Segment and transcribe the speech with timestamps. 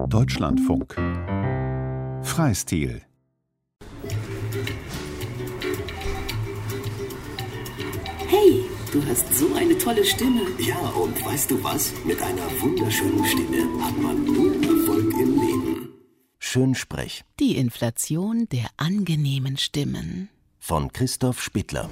[0.00, 0.94] Deutschlandfunk
[2.24, 3.02] Freistil
[8.28, 10.40] Hey, du hast so eine tolle Stimme.
[10.58, 11.92] Ja, und weißt du was?
[12.04, 15.88] Mit einer wunderschönen Stimme hat man nur Erfolg im Leben.
[16.38, 20.28] Schönsprech Die Inflation der angenehmen Stimmen.
[20.58, 21.90] von Christoph Spittler.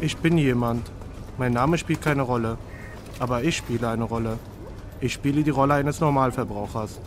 [0.00, 0.90] Ich bin jemand.
[1.38, 2.58] Mein Name spielt keine Rolle.
[3.20, 4.38] Aber ich spiele eine Rolle.
[5.00, 6.98] Ich spiele die Rolle eines Normalverbrauchers.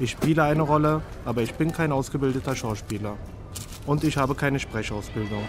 [0.00, 3.16] Ich spiele eine Rolle, aber ich bin kein ausgebildeter Schauspieler.
[3.86, 5.42] Und ich habe keine Sprechausbildung.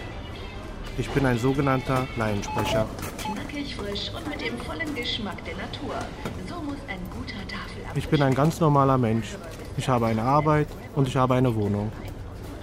[0.98, 2.86] Ich bin ein sogenannter Laiensprecher.
[3.18, 5.94] Knackig frisch und mit dem vollen Geschmack der Natur.
[6.48, 7.96] So muss ein guter Tafelapfel.
[7.96, 9.34] Ich bin ein ganz normaler Mensch.
[9.78, 11.90] Ich habe eine Arbeit und ich habe eine Wohnung.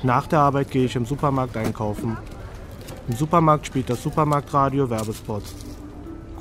[0.04, 2.18] Nach der Arbeit gehe ich im Supermarkt einkaufen.
[3.08, 5.71] Im Supermarkt spielt das Supermarktradio Werbespots.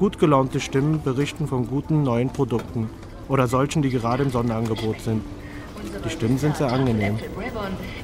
[0.00, 2.88] Gut gelaunte Stimmen berichten von guten neuen Produkten
[3.28, 5.23] oder solchen, die gerade im Sonderangebot sind.
[6.02, 7.18] Die Stimmen sind sehr angenehm.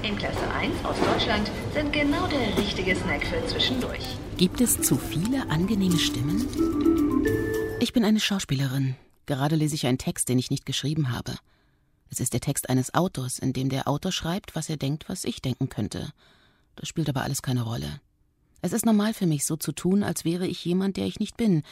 [0.02, 4.18] In Klasse 1 aus Deutschland sind genau der richtige Snack für zwischendurch.
[4.36, 6.46] Gibt es zu viele angenehme Stimmen?
[7.80, 8.96] Ich bin eine Schauspielerin.
[9.24, 11.32] Gerade lese ich einen Text, den ich nicht geschrieben habe.
[12.10, 15.24] Es ist der Text eines Autors, in dem der Autor schreibt, was er denkt, was
[15.24, 16.10] ich denken könnte.
[16.74, 18.02] Das spielt aber alles keine Rolle.
[18.62, 21.36] Es ist normal für mich, so zu tun, als wäre ich jemand, der ich nicht
[21.36, 21.62] bin,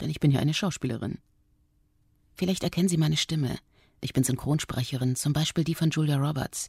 [0.00, 1.18] denn ich bin ja eine Schauspielerin.
[2.34, 3.58] Vielleicht erkennen Sie meine Stimme.
[4.00, 6.68] Ich bin Synchronsprecherin, zum Beispiel die von Julia Roberts.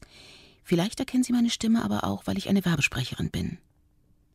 [0.64, 3.58] Vielleicht erkennen Sie meine Stimme aber auch, weil ich eine Werbesprecherin bin.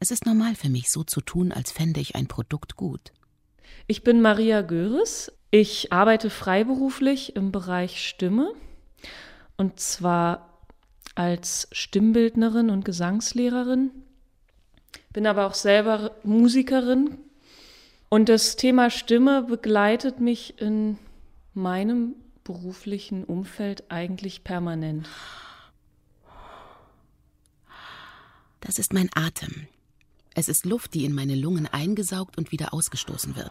[0.01, 3.13] Es ist normal für mich, so zu tun, als fände ich ein Produkt gut.
[3.87, 5.33] Ich bin Maria Göres.
[5.51, 8.53] Ich arbeite freiberuflich im Bereich Stimme
[9.57, 10.61] und zwar
[11.15, 13.91] als Stimmbildnerin und Gesangslehrerin.
[15.19, 17.19] Bin aber auch selber Musikerin
[18.09, 20.97] und das Thema Stimme begleitet mich in
[21.55, 25.09] meinem beruflichen Umfeld eigentlich permanent.
[28.61, 29.67] Das ist mein Atem.
[30.37, 33.51] Es ist Luft, die in meine Lungen eingesaugt und wieder ausgestoßen wird.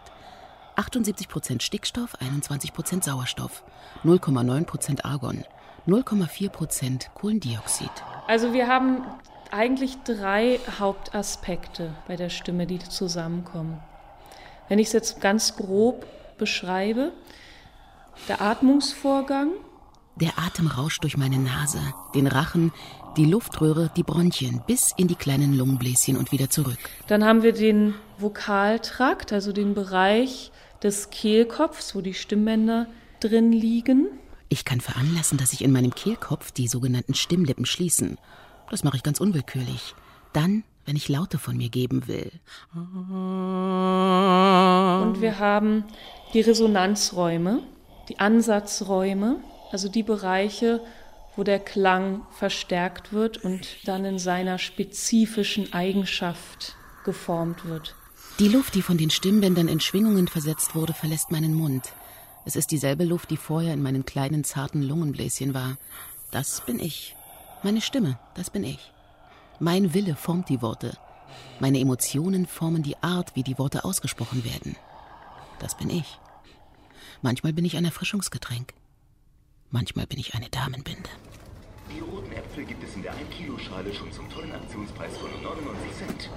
[0.77, 3.65] 78% Stickstoff, 21% Sauerstoff,
[4.05, 5.43] 0,9% Argon,
[5.85, 7.91] 0,4% Kohlendioxid.
[8.25, 9.03] Also wir haben
[9.53, 13.79] eigentlich drei Hauptaspekte bei der Stimme, die zusammenkommen.
[14.69, 16.05] Wenn ich es jetzt ganz grob
[16.37, 17.11] beschreibe,
[18.27, 19.51] der Atmungsvorgang,
[20.19, 21.79] Der Atem rauscht durch meine Nase,
[22.15, 22.71] den Rachen,
[23.17, 26.79] die Luftröhre, die Bronchien bis in die kleinen Lungenbläschen und wieder zurück.
[27.07, 32.87] dann haben wir den Vokaltrakt, also den Bereich des Kehlkopfs, wo die Stimmbänder
[33.19, 34.07] drin liegen.
[34.49, 38.17] Ich kann veranlassen, dass sich in meinem Kehlkopf die sogenannten Stimmlippen schließen.
[38.69, 39.95] Das mache ich ganz unwillkürlich.
[40.33, 42.31] Dann, wenn ich Laute von mir geben will.
[42.73, 42.81] Und
[45.21, 45.85] wir haben
[46.33, 47.63] die Resonanzräume,
[48.09, 49.41] die Ansatzräume,
[49.71, 50.81] also die Bereiche,
[51.35, 57.95] wo der Klang verstärkt wird und dann in seiner spezifischen Eigenschaft geformt wird.
[58.39, 61.93] Die Luft, die von den Stimmbändern in Schwingungen versetzt wurde, verlässt meinen Mund.
[62.45, 65.77] Es ist dieselbe Luft, die vorher in meinen kleinen, zarten Lungenbläschen war.
[66.31, 67.16] Das bin ich.
[67.63, 68.93] Meine Stimme, das bin ich.
[69.59, 70.95] Mein Wille formt die Worte.
[71.59, 74.75] Meine Emotionen formen die Art, wie die Worte ausgesprochen werden.
[75.59, 76.19] Das bin ich.
[77.23, 78.73] Manchmal bin ich ein Erfrischungsgetränk.
[79.71, 81.09] Manchmal bin ich eine Damenbinde.
[81.93, 86.29] Die roten Äpfel gibt es in der 1-Kilo-Schale schon zum tollen Aktionspreis von 99 Cent.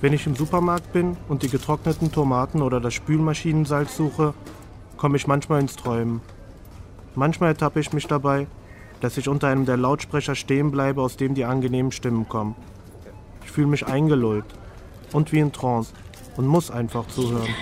[0.00, 4.34] Wenn ich im Supermarkt bin und die getrockneten Tomaten oder das Spülmaschinensalz suche,
[4.96, 6.20] komme ich manchmal ins Träumen.
[7.16, 8.46] Manchmal ertappe ich mich dabei,
[9.00, 12.54] dass ich unter einem der Lautsprecher stehen bleibe, aus dem die angenehmen Stimmen kommen.
[13.44, 14.44] Ich fühle mich eingelullt
[15.12, 15.92] und wie in Trance
[16.36, 17.54] und muss einfach zuhören.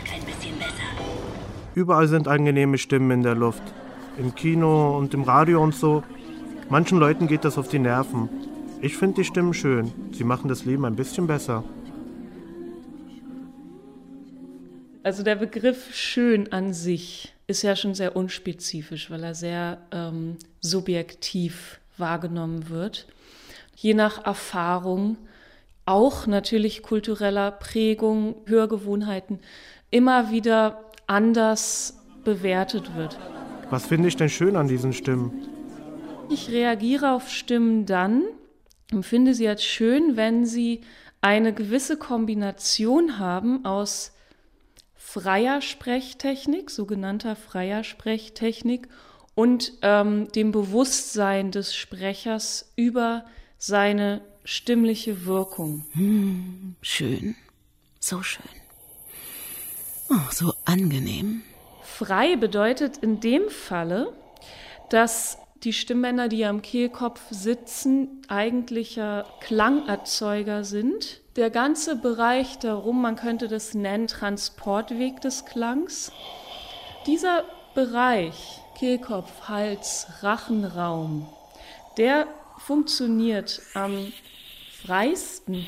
[1.75, 3.63] Überall sind angenehme Stimmen in der Luft.
[4.19, 6.03] Im Kino und im Radio und so.
[6.71, 8.31] Manchen Leuten geht das auf die Nerven.
[8.81, 9.93] Ich finde die Stimmen schön.
[10.13, 11.65] Sie machen das Leben ein bisschen besser.
[15.03, 20.37] Also der Begriff schön an sich ist ja schon sehr unspezifisch, weil er sehr ähm,
[20.61, 23.07] subjektiv wahrgenommen wird.
[23.77, 25.17] Je nach Erfahrung,
[25.85, 29.39] auch natürlich kultureller Prägung, Hörgewohnheiten,
[29.91, 33.17] immer wieder anders bewertet wird.
[33.71, 35.49] Was finde ich denn schön an diesen Stimmen?
[36.29, 38.25] Ich reagiere auf Stimmen dann,
[38.91, 40.81] empfinde sie als schön, wenn sie
[41.21, 44.16] eine gewisse Kombination haben aus
[45.07, 48.89] freier Sprechtechnik, sogenannter freier Sprechtechnik,
[49.37, 53.25] und ähm, dem Bewusstsein des Sprechers über
[53.57, 55.85] seine stimmliche Wirkung.
[56.83, 57.37] Schön.
[58.01, 58.49] So schön.
[60.11, 61.43] Oh, so angenehm.
[61.83, 64.13] Frei bedeutet in dem Falle,
[64.91, 71.23] dass die Stimmbänder, die am Kehlkopf sitzen, eigentlicher Klangerzeuger sind.
[71.37, 76.11] Der ganze Bereich darum, man könnte das nennen Transportweg des Klangs.
[77.07, 77.45] Dieser
[77.75, 81.29] Bereich, Kehlkopf, Hals, Rachenraum,
[81.99, 84.11] der funktioniert am
[84.83, 85.67] freisten,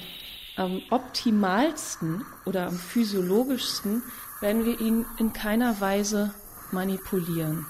[0.56, 4.02] am optimalsten oder am physiologischsten,
[4.40, 6.32] wenn wir ihn in keiner Weise
[6.72, 7.66] manipulieren.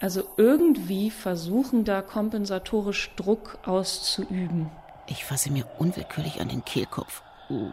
[0.00, 4.70] Also irgendwie versuchen da kompensatorisch Druck auszuüben.
[5.10, 7.22] Ich fasse mir unwillkürlich an den Kehlkopf.
[7.50, 7.72] Uh,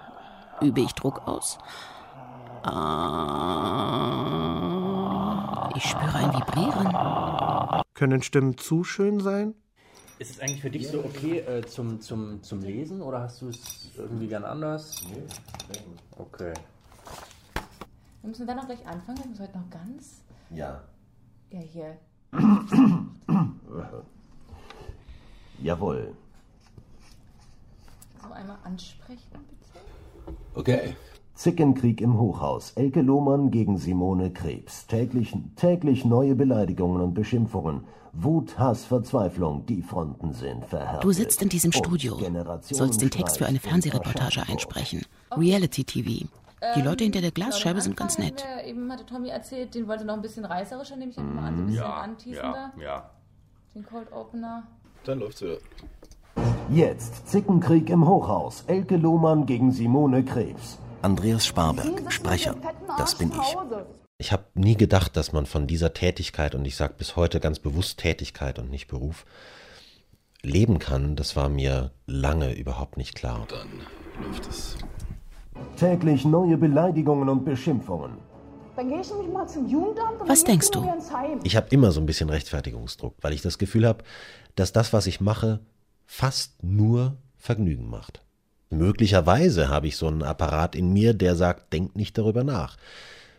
[0.60, 1.60] übe ich Druck aus?
[2.63, 2.89] Ah,
[5.75, 7.86] ich spüre ein Vibrieren.
[7.94, 9.54] Können Stimmen zu schön sein?
[10.18, 13.50] Ist es eigentlich für dich so okay äh, zum, zum, zum Lesen oder hast du
[13.50, 15.04] es irgendwie gern anders?
[15.07, 15.22] Nee.
[16.18, 16.54] Okay.
[18.22, 19.19] Wir müssen dann auch gleich anfangen.
[19.19, 20.24] Wir müssen heute noch ganz.
[20.50, 20.81] Ja.
[21.51, 22.00] Ja, hier.
[25.62, 26.16] Jawohl.
[28.27, 30.35] So einmal ansprechen, bitte.
[30.56, 30.95] Okay.
[31.33, 32.71] Zickenkrieg im Hochhaus.
[32.71, 34.88] Elke Lohmann gegen Simone Krebs.
[34.88, 37.83] Täglich, täglich neue Beleidigungen und Beschimpfungen.
[38.12, 39.65] Wut, Hass, Verzweiflung.
[39.68, 41.03] Die Fronten sind verhärtet.
[41.03, 42.18] Du sitzt in diesem Studio,
[42.62, 45.03] sollst den Text für eine Fernsehreportage einsprechen.
[45.31, 46.27] Reality TV.
[46.75, 48.44] Die Leute hinter der Glasscheibe sind ganz nett.
[48.44, 51.56] Der, eben hatte Tommy erzählt, den wollte noch ein bisschen reißerischer, nehme ich mal an,
[51.56, 52.74] so ein bisschen anteasender.
[52.81, 53.12] ja.
[53.75, 54.63] Den Cold Opener.
[55.03, 55.57] Dann läuft's wieder.
[56.69, 58.63] Jetzt Zickenkrieg im Hochhaus.
[58.68, 60.80] Elke Lohmann gegen Simone Krebs.
[61.01, 62.56] Andreas Sparberg, Sprecher.
[62.98, 63.57] Das bin ich.
[64.18, 67.60] Ich habe nie gedacht, dass man von dieser Tätigkeit, und ich sage bis heute ganz
[67.60, 69.25] bewusst Tätigkeit und nicht Beruf,
[70.42, 71.16] leben kann.
[71.16, 73.48] Das war mir lange überhaupt nicht klar.
[73.50, 74.78] Dann läuft es.
[75.78, 78.18] Täglich neue Beleidigungen und Beschimpfungen.
[78.75, 80.88] Dann gehe ich nämlich mal zum Jugendamt und Was denkst du?
[81.44, 84.04] Ich habe immer so ein bisschen Rechtfertigungsdruck, weil ich das Gefühl habe,
[84.56, 85.62] dass das, was ich mache,
[86.07, 88.24] fast nur Vergnügen macht.
[88.69, 92.77] Möglicherweise habe ich so einen Apparat in mir, der sagt, denk nicht darüber nach.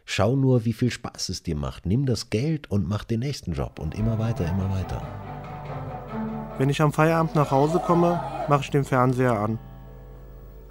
[0.05, 1.85] Schau nur, wie viel Spaß es dir macht.
[1.85, 5.03] Nimm das Geld und mach den nächsten Job und immer weiter, immer weiter.
[6.57, 9.59] Wenn ich am Feierabend nach Hause komme, mache ich den Fernseher an.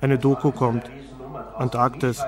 [0.01, 0.89] Eine Doku kommt.
[1.55, 2.23] Antarktis.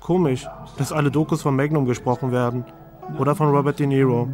[0.00, 0.46] Komisch,
[0.76, 2.64] dass alle Dokus von Magnum gesprochen werden.
[3.18, 4.28] Oder von Robert De Niro.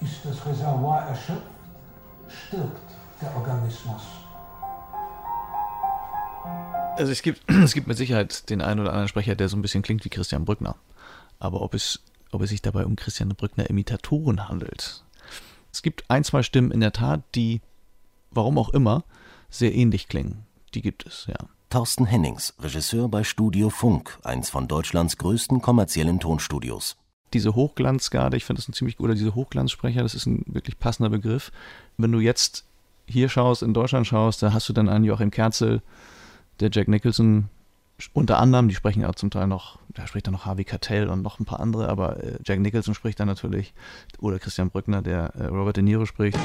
[0.00, 1.42] Ist das Reservoir erschöpft,
[2.28, 4.02] stirbt der Organismus.
[6.96, 9.62] Also es gibt, es gibt mit Sicherheit den einen oder anderen Sprecher, der so ein
[9.62, 10.76] bisschen klingt wie Christian Brückner.
[11.38, 15.04] Aber ob es, ob es sich dabei um Christian Brückner Imitatoren handelt.
[15.72, 17.60] Es gibt ein, zwei Stimmen in der Tat, die,
[18.30, 19.04] warum auch immer,
[19.50, 20.46] sehr ähnlich klingen.
[20.74, 21.36] Die gibt es, ja.
[21.68, 26.96] Thorsten Hennings, Regisseur bei Studio Funk, eins von Deutschlands größten kommerziellen Tonstudios.
[27.32, 31.10] Diese Hochglanzgarde, ich finde das ein ziemlich guter, diese Hochglanzsprecher, das ist ein wirklich passender
[31.10, 31.50] Begriff.
[31.96, 32.64] Wenn du jetzt
[33.06, 35.82] hier schaust, in Deutschland schaust, da hast du dann einen Joachim Kerzel,
[36.60, 37.48] der Jack Nicholson
[38.12, 41.22] unter anderem, die sprechen ja zum Teil noch, da spricht dann noch Harvey Keitel und
[41.22, 43.72] noch ein paar andere, aber äh, Jack Nicholson spricht dann natürlich,
[44.18, 46.38] oder Christian Brückner, der äh, Robert De Niro spricht,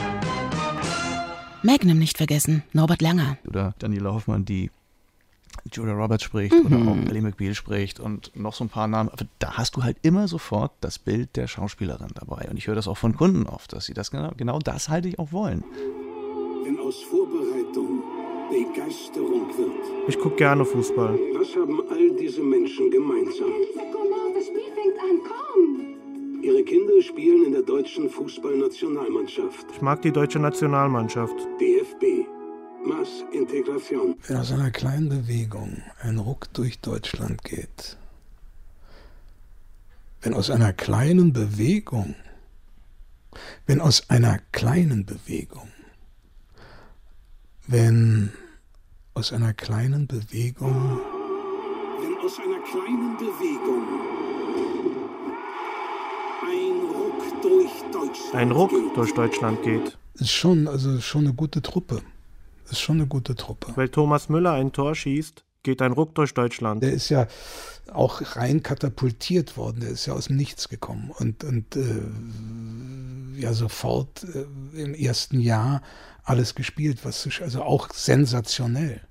[1.63, 3.38] Magnum nicht vergessen, Norbert Langer.
[3.48, 4.72] oder Daniela Hoffmann, die
[5.72, 6.66] Julia Roberts spricht Mhm.
[6.66, 9.10] oder auch Ellie McBeal spricht und noch so ein paar Namen.
[9.10, 12.48] Aber da hast du halt immer sofort das Bild der Schauspielerin dabei.
[12.50, 15.08] Und ich höre das auch von Kunden oft, dass sie das genau, genau das halte
[15.08, 15.63] ich auch wollen.
[16.63, 18.03] Wenn aus Vorbereitung
[18.50, 19.72] Begeisterung wird,
[20.10, 21.18] Ich gucke gerne Fußball.
[21.39, 23.48] was haben all diese Menschen gemeinsam?
[24.36, 26.41] Das Spiel fängt an, komm!
[26.44, 29.68] Ihre Kinder spielen in der deutschen Fußballnationalmannschaft.
[29.74, 31.36] Ich mag die deutsche Nationalmannschaft.
[31.62, 32.25] DFB.
[32.85, 34.15] Massintegration.
[34.27, 37.97] Wenn aus einer kleinen Bewegung ein Ruck durch Deutschland geht,
[40.21, 42.15] wenn aus einer kleinen Bewegung,
[43.65, 45.69] wenn aus einer kleinen Bewegung,
[47.67, 48.31] wenn
[49.13, 51.00] aus einer kleinen Bewegung,
[52.01, 53.83] Wenn aus einer kleinen Bewegung
[56.43, 59.97] ein Ruck durch Deutschland Ein Ruck durch Deutschland geht.
[60.15, 62.01] ist schon, also schon eine gute Truppe.
[62.72, 63.74] Ist schon eine gute Truppe.
[63.75, 66.82] Weil Thomas Müller ein Tor schießt, geht ein Ruck durch Deutschland.
[66.84, 67.28] Der ist ja
[67.92, 69.82] auch rein katapultiert worden.
[69.82, 75.40] Der ist ja aus dem Nichts gekommen und, und äh, ja sofort äh, im ersten
[75.40, 75.82] Jahr
[76.24, 79.01] alles gespielt, was also auch sensationell.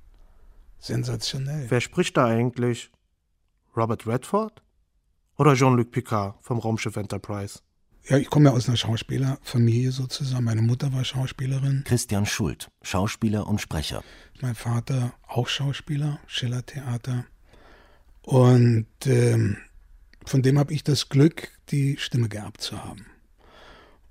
[0.79, 1.67] Sensationell.
[1.69, 2.91] Wer spricht da eigentlich?
[3.77, 4.63] Robert Redford?
[5.37, 7.61] Oder Jean-Luc Picard vom Raumschiff Enterprise?
[8.09, 10.45] Ja, ich komme ja aus einer Schauspielerfamilie sozusagen.
[10.45, 11.85] Meine Mutter war Schauspielerin.
[11.85, 14.03] Christian Schult, Schauspieler und Sprecher.
[14.41, 17.27] Mein Vater auch Schauspieler, Schillertheater.
[18.23, 19.59] Und ähm,
[20.25, 23.07] von dem habe ich das Glück, die Stimme geerbt zu haben.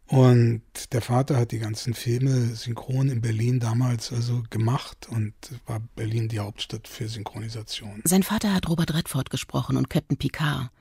[0.10, 5.34] Und der Vater hat die ganzen Filme synchron in Berlin damals also gemacht und
[5.68, 8.02] war Berlin die Hauptstadt für Synchronisation.
[8.06, 10.72] Sein Vater hat Robert Redford gesprochen und Captain Picard.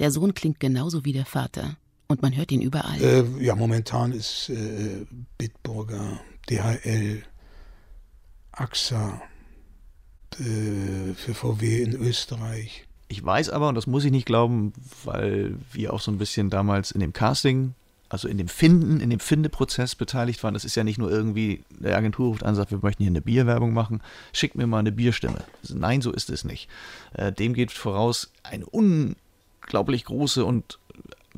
[0.00, 1.76] Der Sohn klingt genauso wie der Vater.
[2.06, 3.00] Und man hört ihn überall.
[3.00, 5.06] Äh, ja, momentan ist äh,
[5.38, 7.22] Bitburger, DHL,
[8.52, 9.22] AXA,
[10.38, 12.84] äh, für VW in Österreich.
[13.08, 14.72] Ich weiß aber, und das muss ich nicht glauben,
[15.04, 17.74] weil wir auch so ein bisschen damals in dem Casting,
[18.08, 20.54] also in dem Finden, in dem Findeprozess beteiligt waren.
[20.54, 23.10] Das ist ja nicht nur irgendwie, der Agentur ruft an und sagt, wir möchten hier
[23.10, 25.44] eine Bierwerbung machen, schickt mir mal eine Bierstimme.
[25.68, 26.68] Nein, so ist es nicht.
[27.12, 30.78] Äh, dem geht voraus eine unglaublich große und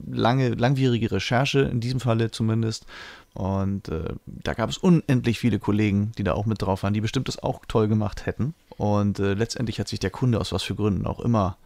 [0.04, 2.86] lange, langwierige Recherche, in diesem Falle zumindest.
[3.34, 7.00] Und äh, da gab es unendlich viele Kollegen, die da auch mit drauf waren, die
[7.00, 8.54] bestimmt das auch toll gemacht hätten.
[8.76, 11.58] Und äh, letztendlich hat sich der Kunde aus was für Gründen auch immer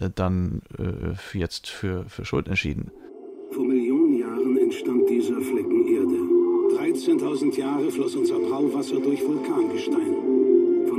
[0.00, 2.90] äh, dann äh, jetzt für, für Schuld entschieden.
[3.52, 6.92] Vor Millionen Jahren entstand dieser Flecken Erde.
[6.92, 10.37] 13.000 Jahre floss unser Brauwasser durch Vulkangestein.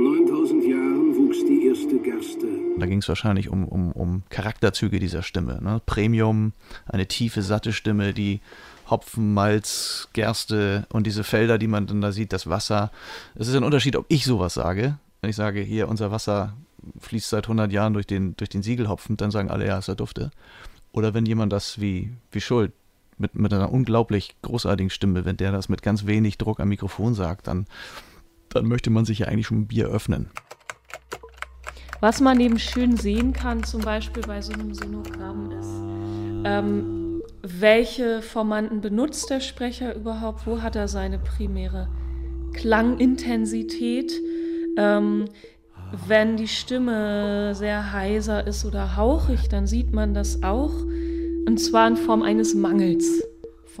[0.00, 2.46] Vor 9.000 Jahren wuchs die erste Gerste.
[2.78, 5.60] Da ging es wahrscheinlich um, um, um Charakterzüge dieser Stimme.
[5.60, 5.82] Ne?
[5.84, 6.54] Premium,
[6.86, 8.40] eine tiefe, satte Stimme, die
[8.88, 12.90] Hopfen, Malz, Gerste und diese Felder, die man dann da sieht, das Wasser.
[13.34, 14.96] Es ist ein Unterschied, ob ich sowas sage.
[15.20, 16.54] Wenn ich sage, hier, unser Wasser
[17.00, 19.96] fließt seit 100 Jahren durch den, durch den Siegelhopfen, dann sagen alle, ja, ist er
[19.96, 20.30] dufte.
[20.92, 22.72] Oder wenn jemand das wie, wie Schuld
[23.18, 27.12] mit, mit einer unglaublich großartigen Stimme, wenn der das mit ganz wenig Druck am Mikrofon
[27.12, 27.66] sagt, dann,
[28.54, 30.30] dann möchte man sich ja eigentlich schon ein Bier öffnen.
[32.00, 35.70] Was man eben schön sehen kann, zum Beispiel bei so einem Sonogramm, ist,
[36.44, 40.46] ähm, welche Formanten benutzt der Sprecher überhaupt?
[40.46, 41.88] Wo hat er seine primäre
[42.54, 44.12] Klangintensität?
[44.76, 45.26] Ähm,
[46.06, 50.72] wenn die Stimme sehr heiser ist oder hauchig, dann sieht man das auch.
[51.46, 53.22] Und zwar in Form eines Mangels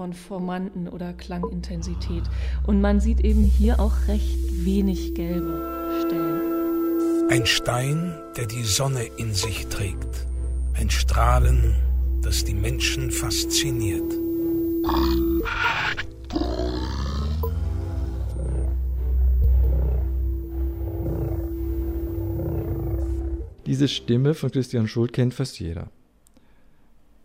[0.00, 2.22] von Formanten oder Klangintensität.
[2.66, 7.28] Und man sieht eben hier auch recht wenig gelbe Stellen.
[7.28, 10.26] Ein Stein, der die Sonne in sich trägt.
[10.72, 11.74] Ein Strahlen,
[12.22, 14.10] das die Menschen fasziniert.
[23.66, 25.90] Diese Stimme von Christian Schult kennt fast jeder.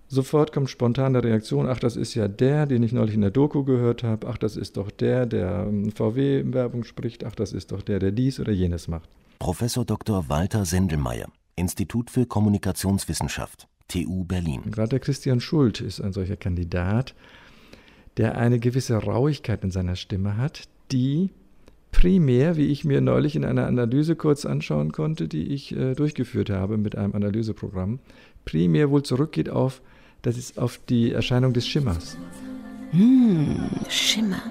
[0.07, 3.63] Sofort kommt spontane Reaktion, ach, das ist ja der, den ich neulich in der Doku
[3.63, 7.81] gehört habe, ach, das ist doch der, der ähm, VW-Werbung spricht, ach, das ist doch
[7.81, 9.09] der, der dies oder jenes macht.
[9.39, 10.29] Professor Dr.
[10.29, 14.61] Walter Sendelmeier, Institut für Kommunikationswissenschaft, TU Berlin.
[14.69, 17.15] Gerade der Christian Schult ist ein solcher Kandidat,
[18.17, 21.31] der eine gewisse Rauigkeit in seiner Stimme hat, die
[21.91, 26.49] primär, wie ich mir neulich in einer Analyse kurz anschauen konnte, die ich äh, durchgeführt
[26.49, 27.99] habe mit einem Analyseprogramm,
[28.43, 29.81] primär wohl zurückgeht auf,
[30.25, 32.17] das ist auf die Erscheinung des Schimmers.
[32.91, 34.41] Hm, Schimmer.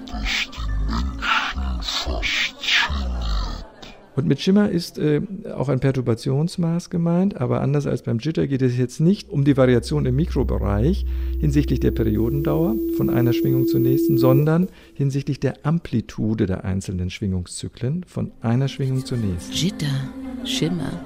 [4.15, 5.21] Und mit Schimmer ist äh,
[5.53, 9.57] auch ein Perturbationsmaß gemeint, aber anders als beim Jitter geht es jetzt nicht um die
[9.57, 11.05] Variation im Mikrobereich
[11.39, 18.05] hinsichtlich der Periodendauer von einer Schwingung zur nächsten, sondern hinsichtlich der Amplitude der einzelnen Schwingungszyklen
[18.05, 19.51] von einer Schwingung zur nächsten.
[19.51, 20.09] Jitter,
[20.45, 21.03] Schimmer.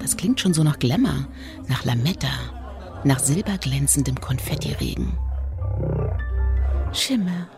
[0.00, 1.28] Das klingt schon so nach Glamour,
[1.68, 2.59] nach Lametta,
[3.04, 5.16] nach silberglänzendem Konfettiregen.
[6.92, 7.48] Schimmer.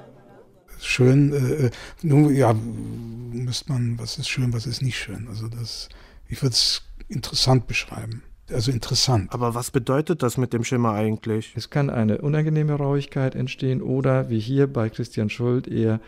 [0.81, 1.71] Schön, äh,
[2.03, 5.27] nun, ja, müsste man, was ist schön, was ist nicht schön.
[5.29, 5.89] Also das,
[6.29, 8.23] ich würde es interessant beschreiben.
[8.51, 9.33] Also interessant.
[9.33, 11.55] Aber was bedeutet das mit dem Schimmer eigentlich?
[11.57, 16.01] Es kann eine unangenehme Rauigkeit entstehen oder, wie hier bei Christian Schuld, eher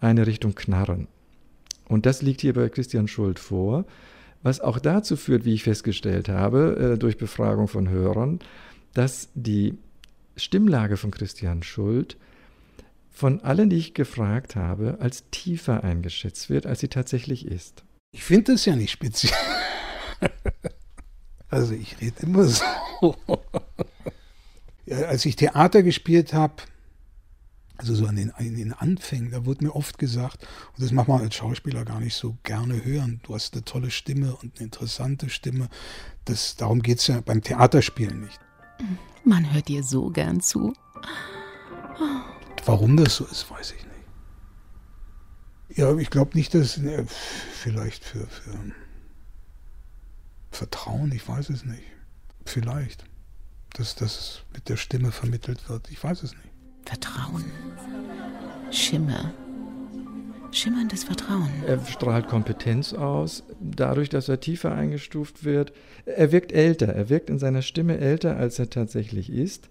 [0.00, 1.08] eine Richtung Knarren.
[1.88, 3.84] Und das liegt hier bei Christian Schuld vor,
[4.42, 8.38] was auch dazu führt, wie ich festgestellt habe, äh, durch Befragung von Hörern,
[8.94, 9.78] dass die
[10.36, 12.16] Stimmlage von Christian Schuld
[13.10, 17.84] von allen, die ich gefragt habe, als tiefer eingeschätzt wird, als sie tatsächlich ist.
[18.12, 19.32] Ich finde das ja nicht speziell.
[21.48, 22.64] also ich rede immer so.
[24.86, 26.54] ja, als ich Theater gespielt habe,
[27.76, 31.08] also so an den, in den Anfängen, da wurde mir oft gesagt, und das macht
[31.08, 34.64] man als Schauspieler gar nicht so gerne hören, du hast eine tolle Stimme und eine
[34.64, 35.68] interessante Stimme.
[36.26, 38.38] Das, darum geht es ja beim Theaterspielen nicht.
[39.24, 40.72] Man hört dir so gern zu.
[42.64, 45.78] Warum das so ist, weiß ich nicht.
[45.78, 48.54] Ja, ich glaube nicht, dass ne, vielleicht für, für
[50.50, 51.82] Vertrauen, ich weiß es nicht.
[52.44, 53.04] Vielleicht,
[53.74, 56.50] dass das mit der Stimme vermittelt wird, ich weiß es nicht.
[56.84, 57.44] Vertrauen.
[58.70, 59.32] Schimmer.
[60.52, 61.48] Schimmerndes Vertrauen.
[61.66, 65.72] Er strahlt Kompetenz aus, dadurch, dass er tiefer eingestuft wird.
[66.06, 69.68] Er wirkt älter, er wirkt in seiner Stimme älter, als er tatsächlich ist.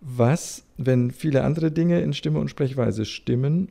[0.00, 3.68] Was, wenn viele andere Dinge in Stimme und Sprechweise stimmen,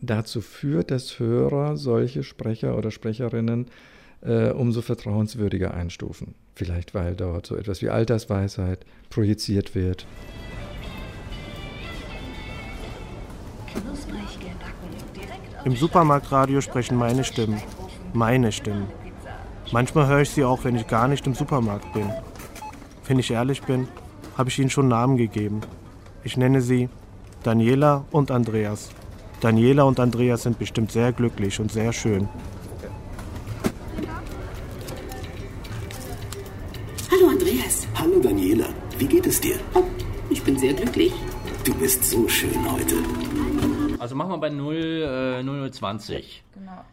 [0.00, 3.66] dazu führt, dass Hörer solche Sprecher oder Sprecherinnen
[4.22, 6.34] äh, umso vertrauenswürdiger einstufen.
[6.54, 10.06] Vielleicht weil dort so etwas wie Altersweisheit projiziert wird.
[15.64, 17.62] Im Supermarktradio sprechen meine Stimmen.
[18.12, 18.88] Meine Stimmen.
[19.70, 22.10] Manchmal höre ich sie auch, wenn ich gar nicht im Supermarkt bin.
[23.06, 23.86] Wenn ich ehrlich bin,
[24.36, 25.60] habe ich ihnen schon Namen gegeben.
[26.24, 26.88] Ich nenne sie
[27.44, 28.90] Daniela und Andreas.
[29.40, 32.28] Daniela und Andreas sind bestimmt sehr glücklich und sehr schön.
[37.10, 37.86] Hallo Andreas.
[37.94, 38.66] Hallo Daniela.
[38.98, 39.56] Wie geht es dir?
[39.74, 39.84] Oh,
[40.28, 41.12] ich bin sehr glücklich.
[41.62, 42.96] Du bist so schön heute.
[44.02, 44.91] Also machen wir bei Null
[45.72, 46.44] 20.
[46.54, 46.84] Genau.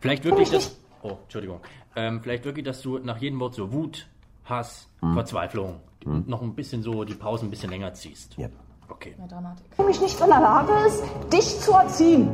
[0.00, 0.76] Vielleicht wirklich das.
[1.02, 1.60] Oh, Entschuldigung.
[1.96, 4.08] Ähm, vielleicht wirklich, dass du nach jedem Wort so Wut,
[4.44, 5.14] Hass, hm.
[5.14, 6.24] Verzweiflung hm.
[6.26, 8.36] noch ein bisschen so die Pause ein bisschen länger ziehst.
[8.36, 8.48] Ja.
[8.88, 9.14] Okay.
[9.18, 9.66] Mehr Dramatik.
[9.76, 12.28] Wenn mich nicht in der Lage ist, dich zu erziehen.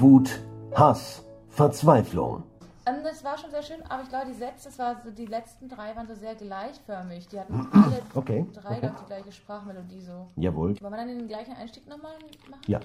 [0.00, 0.40] Wut,
[0.74, 2.44] Hass, Verzweiflung.
[2.86, 5.26] Ähm, das war schon sehr schön, aber ich glaube, die Sätze, das war so, die
[5.26, 7.28] letzten drei waren so sehr gleichförmig.
[7.28, 7.68] Die hatten mhm.
[7.72, 8.46] alle okay.
[8.54, 8.90] drei okay.
[9.00, 10.28] die gleiche Sprachmelodie so.
[10.36, 10.80] Jawohl.
[10.80, 12.12] Wollen wir dann den gleichen Einstieg nochmal
[12.48, 12.62] machen?
[12.66, 12.80] Ja.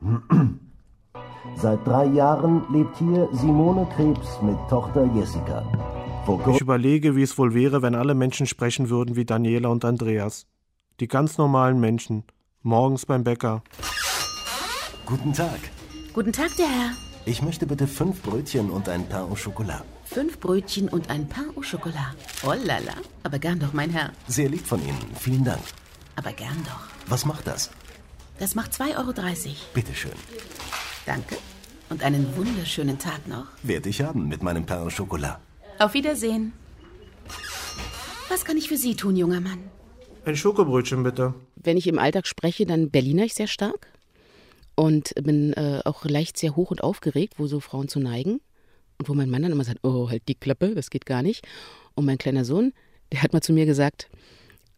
[1.56, 5.64] Seit drei Jahren lebt hier Simone Krebs mit Tochter Jessica.
[6.52, 10.46] Ich überlege, wie es wohl wäre, wenn alle Menschen sprechen würden wie Daniela und Andreas.
[11.00, 12.24] Die ganz normalen Menschen.
[12.62, 13.62] Morgens beim Bäcker.
[15.06, 15.58] Guten Tag.
[16.12, 16.90] Guten Tag, der Herr.
[17.24, 19.84] Ich möchte bitte fünf Brötchen und ein Pain au Chocolat.
[20.04, 22.16] Fünf Brötchen und ein Pain au Chocolat.
[22.44, 22.94] Oh lala.
[23.22, 24.10] Aber gern doch, mein Herr.
[24.26, 24.98] Sehr lieb von Ihnen.
[25.18, 25.62] Vielen Dank.
[26.16, 26.86] Aber gern doch.
[27.08, 27.70] Was macht das?
[28.40, 29.12] Das macht 2,30 Euro.
[29.74, 30.12] Bitte schön.
[31.04, 31.36] Danke.
[31.90, 33.44] Und einen wunderschönen Tag noch.
[33.62, 35.38] Werde ich haben mit meinem Pain au Chocolat.
[35.78, 36.54] Auf Wiedersehen.
[38.30, 39.58] Was kann ich für Sie tun, junger Mann?
[40.24, 41.34] Ein Schokobrötchen bitte.
[41.56, 43.88] Wenn ich im Alltag spreche, dann Berliner ich sehr stark
[44.74, 48.40] und bin äh, auch leicht sehr hoch und aufgeregt, wo so Frauen zu neigen
[48.98, 51.46] und wo mein Mann dann immer sagt, oh, halt die Klappe, das geht gar nicht.
[51.94, 52.72] Und mein kleiner Sohn,
[53.12, 54.08] der hat mal zu mir gesagt,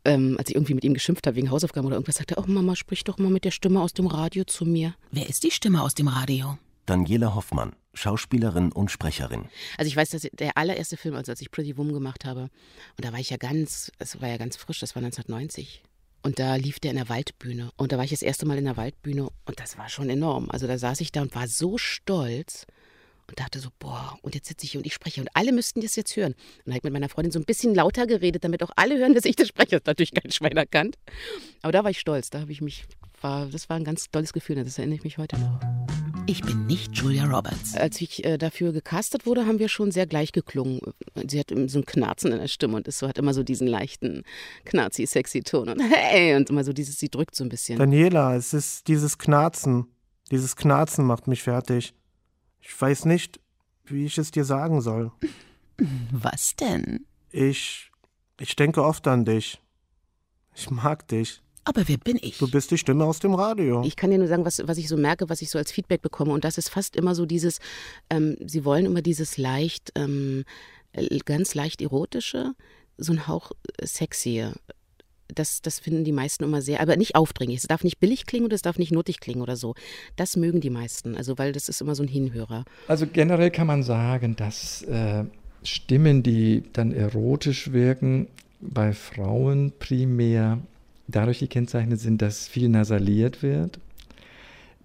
[0.05, 2.47] ähm, als ich irgendwie mit ihm geschimpft habe wegen Hausaufgaben oder irgendwas, sagte er, oh
[2.47, 4.95] Mama, sprich doch mal mit der Stimme aus dem Radio zu mir.
[5.11, 6.59] Wer ist die Stimme aus dem Radio?
[6.87, 9.47] Daniela Hoffmann, Schauspielerin und Sprecherin.
[9.79, 12.51] Also ich weiß, dass der allererste Film, also als ich Pretty Woman gemacht habe,
[12.97, 15.83] und da war ich ja ganz, es war ja ganz frisch, das war 1990.
[16.25, 17.71] Und da lief der in der Waldbühne.
[17.77, 20.51] Und da war ich das erste Mal in der Waldbühne und das war schon enorm.
[20.51, 22.67] Also da saß ich da und war so stolz
[23.29, 25.81] und dachte so, boah, und jetzt sitze ich hier und ich spreche und alle müssten
[25.81, 26.33] das jetzt hören.
[26.33, 28.99] Und dann habe ich mit meiner Freundin so ein bisschen lauter geredet, damit auch alle
[28.99, 29.71] hören, dass ich das spreche.
[29.71, 30.97] Das hat natürlich kein Schwein erkannt.
[31.63, 32.85] Aber da war ich stolz, da habe ich mich,
[33.21, 35.61] war, das war ein ganz tolles Gefühl, das erinnere ich mich heute noch.
[36.27, 37.75] Ich bin nicht Julia Roberts.
[37.75, 40.81] Als ich äh, dafür gecastet wurde, haben wir schon sehr gleich geklungen.
[41.27, 43.67] Sie hat so ein Knarzen in der Stimme und ist so, hat immer so diesen
[43.67, 44.23] leichten,
[44.65, 47.79] knarzi-sexy Ton und hey, und immer so dieses, sie drückt so ein bisschen.
[47.79, 49.87] Daniela, es ist dieses Knarzen.
[50.31, 51.93] Dieses Knarzen macht mich fertig.
[52.63, 53.41] Ich weiß nicht,
[53.85, 55.13] wie ich es dir sagen soll.
[56.11, 57.05] Was denn?
[57.31, 57.91] Ich.
[58.41, 59.61] Ich denke oft an dich.
[60.55, 61.43] Ich mag dich.
[61.65, 62.39] Aber wer bin ich?
[62.39, 63.83] Du bist die Stimme aus dem Radio.
[63.85, 66.03] Ich kann dir nur sagen, was, was ich so merke, was ich so als Feedback
[66.03, 66.33] bekomme.
[66.33, 67.61] Und das ist fast immer so dieses,
[68.11, 70.45] ähm, sie wollen immer dieses leicht, ähm,
[70.93, 72.55] äh, ganz leicht erotische,
[72.97, 74.47] so ein Hauch äh, sexy.
[75.29, 77.59] Das, das finden die meisten immer sehr, aber nicht aufdringlich.
[77.59, 79.75] Es darf nicht billig klingen oder es darf nicht nuttig klingen oder so.
[80.17, 82.65] Das mögen die meisten, also weil das ist immer so ein Hinhörer.
[82.89, 85.25] Also generell kann man sagen, dass äh,
[85.63, 88.29] Stimmen, die dann erotisch wirken,
[88.61, 90.59] bei Frauen primär
[91.09, 93.79] dadurch gekennzeichnet sind, dass viel nasaliert wird.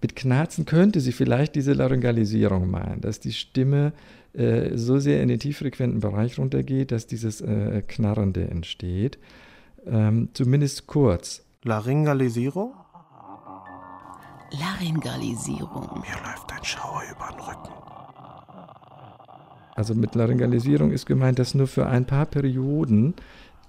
[0.00, 3.92] Mit Knarzen könnte sie vielleicht diese Laryngalisierung meinen, dass die Stimme
[4.34, 9.18] äh, so sehr in den tieffrequenten Bereich runtergeht, dass dieses äh, Knarrende entsteht.
[9.90, 11.42] Ähm, zumindest kurz.
[11.64, 12.74] Laryngalisierung?
[14.50, 16.00] Laryngalisierung.
[16.00, 17.72] Mir läuft ein Schauer über den Rücken.
[19.74, 23.14] Also mit Laryngalisierung ist gemeint, dass nur für ein paar Perioden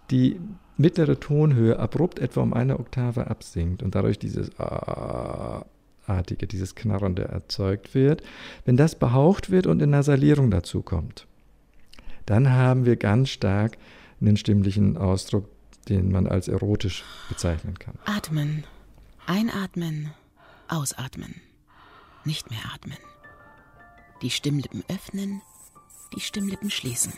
[0.10, 0.40] die
[0.78, 4.50] mittlere Tonhöhe abrupt etwa um eine Oktave absinkt und dadurch dieses
[6.08, 8.24] artige, dieses Knarrende erzeugt wird.
[8.66, 11.28] Wenn das behaucht wird und in Nasalierung dazu kommt,
[12.26, 13.78] dann haben wir ganz stark
[14.22, 15.50] einen stimmlichen Ausdruck,
[15.88, 17.98] den man als erotisch bezeichnen kann.
[18.06, 18.66] Atmen.
[19.26, 20.14] Einatmen.
[20.68, 21.42] Ausatmen.
[22.26, 22.98] Nicht mehr atmen.
[24.22, 25.42] Die Stimmlippen öffnen.
[26.16, 27.14] Die Stimmlippen schließen.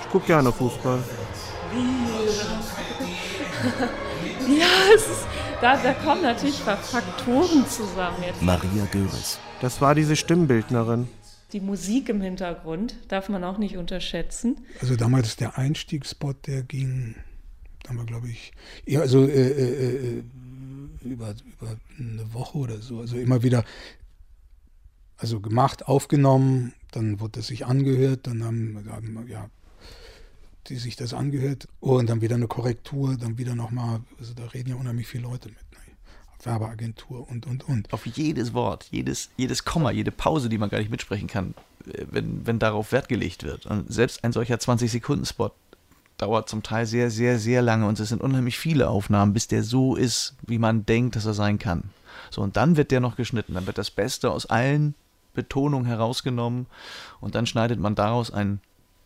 [0.00, 0.98] Ich gucke gerne Fußball.
[4.48, 5.26] ja, es ist,
[5.60, 8.42] da, da kommen natürlich Faktoren zusammen jetzt.
[8.42, 9.38] Maria Göres.
[9.60, 11.08] Das war diese Stimmbildnerin.
[11.52, 14.58] Die Musik im Hintergrund darf man auch nicht unterschätzen.
[14.80, 17.14] Also damals der Einstiegsspot, der ging,
[17.88, 18.52] haben wir glaube ich,
[18.84, 20.22] ja, also äh, äh, äh,
[21.04, 23.64] über, über eine Woche oder so, also immer wieder,
[25.16, 29.48] also gemacht, aufgenommen, dann wurde es sich angehört, dann haben, haben ja,
[30.68, 34.70] die sich das angehört und dann wieder eine Korrektur, dann wieder nochmal, also da reden
[34.70, 35.58] ja unheimlich viele Leute mit.
[35.72, 35.78] Ne?
[36.44, 37.92] Werbeagentur und, und, und.
[37.92, 41.54] Auf jedes Wort, jedes, jedes Komma, jede Pause, die man gar nicht mitsprechen kann,
[41.86, 43.66] äh, wenn, wenn darauf Wert gelegt wird.
[43.66, 45.50] Und selbst ein solcher 20-Sekunden-Spot
[46.16, 49.62] dauert zum Teil sehr, sehr, sehr lange und es sind unheimlich viele Aufnahmen, bis der
[49.62, 51.90] so ist, wie man denkt, dass er sein kann.
[52.30, 54.94] So, und dann wird der noch geschnitten, dann wird das Beste aus allen
[55.34, 56.66] Betonungen herausgenommen
[57.20, 58.60] und dann schneidet man daraus einen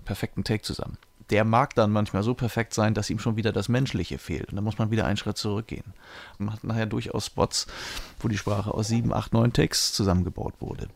[0.05, 0.96] perfekten Take zusammen.
[1.33, 4.51] Der mag dann manchmal so perfekt sein, dass ihm schon wieder das Menschliche fehlt.
[4.51, 5.95] Und dann muss man wieder einen Schritt zurückgehen.
[6.38, 7.66] Man hat nachher durchaus Spots,
[8.21, 10.88] wo die Sprache aus sieben, acht, neun Takes zusammengebaut wurde.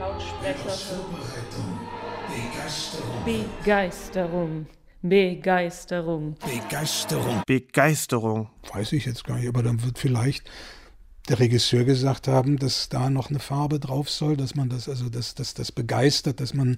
[0.00, 0.72] Lautsprecher.
[3.24, 4.66] Begeisterung.
[5.02, 6.36] Begeisterung.
[6.48, 7.42] Begeisterung.
[7.46, 8.48] Begeisterung.
[8.72, 10.50] Weiß ich jetzt gar nicht, aber dann wird vielleicht
[11.28, 15.08] der Regisseur gesagt haben, dass da noch eine Farbe drauf soll, dass man das, also
[15.10, 16.76] dass das, das begeistert, dass man,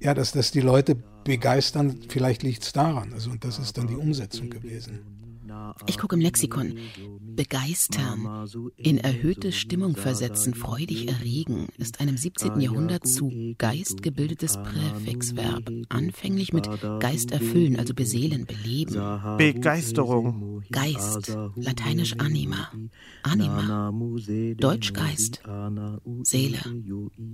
[0.00, 3.12] ja, dass das die Leute begeistern, vielleicht liegt es daran.
[3.12, 5.18] Also und das ist dann die Umsetzung gewesen.
[5.86, 6.74] Ich gucke im Lexikon.
[7.20, 12.60] Begeistern, in erhöhte Stimmung versetzen, freudig erregen, ist ein im 17.
[12.60, 16.68] Jahrhundert zu Geist gebildetes Präfixverb, anfänglich mit
[17.00, 19.36] Geist erfüllen, also beseelen, beleben.
[19.36, 20.62] Begeisterung.
[20.72, 22.72] Geist, lateinisch anima.
[23.22, 23.92] Anima,
[24.56, 25.42] Deutsch Geist,
[26.22, 26.58] Seele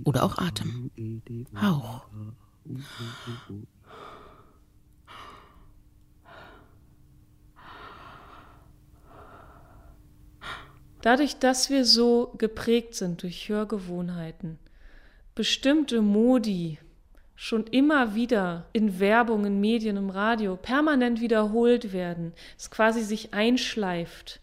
[0.03, 0.91] oder auch Atem.
[1.59, 2.05] Hauch.
[11.01, 14.57] Dadurch, dass wir so geprägt sind durch Hörgewohnheiten,
[15.35, 16.79] bestimmte Modi
[17.35, 23.33] schon immer wieder in Werbung, in Medien, im Radio permanent wiederholt werden, es quasi sich
[23.33, 24.39] einschleift,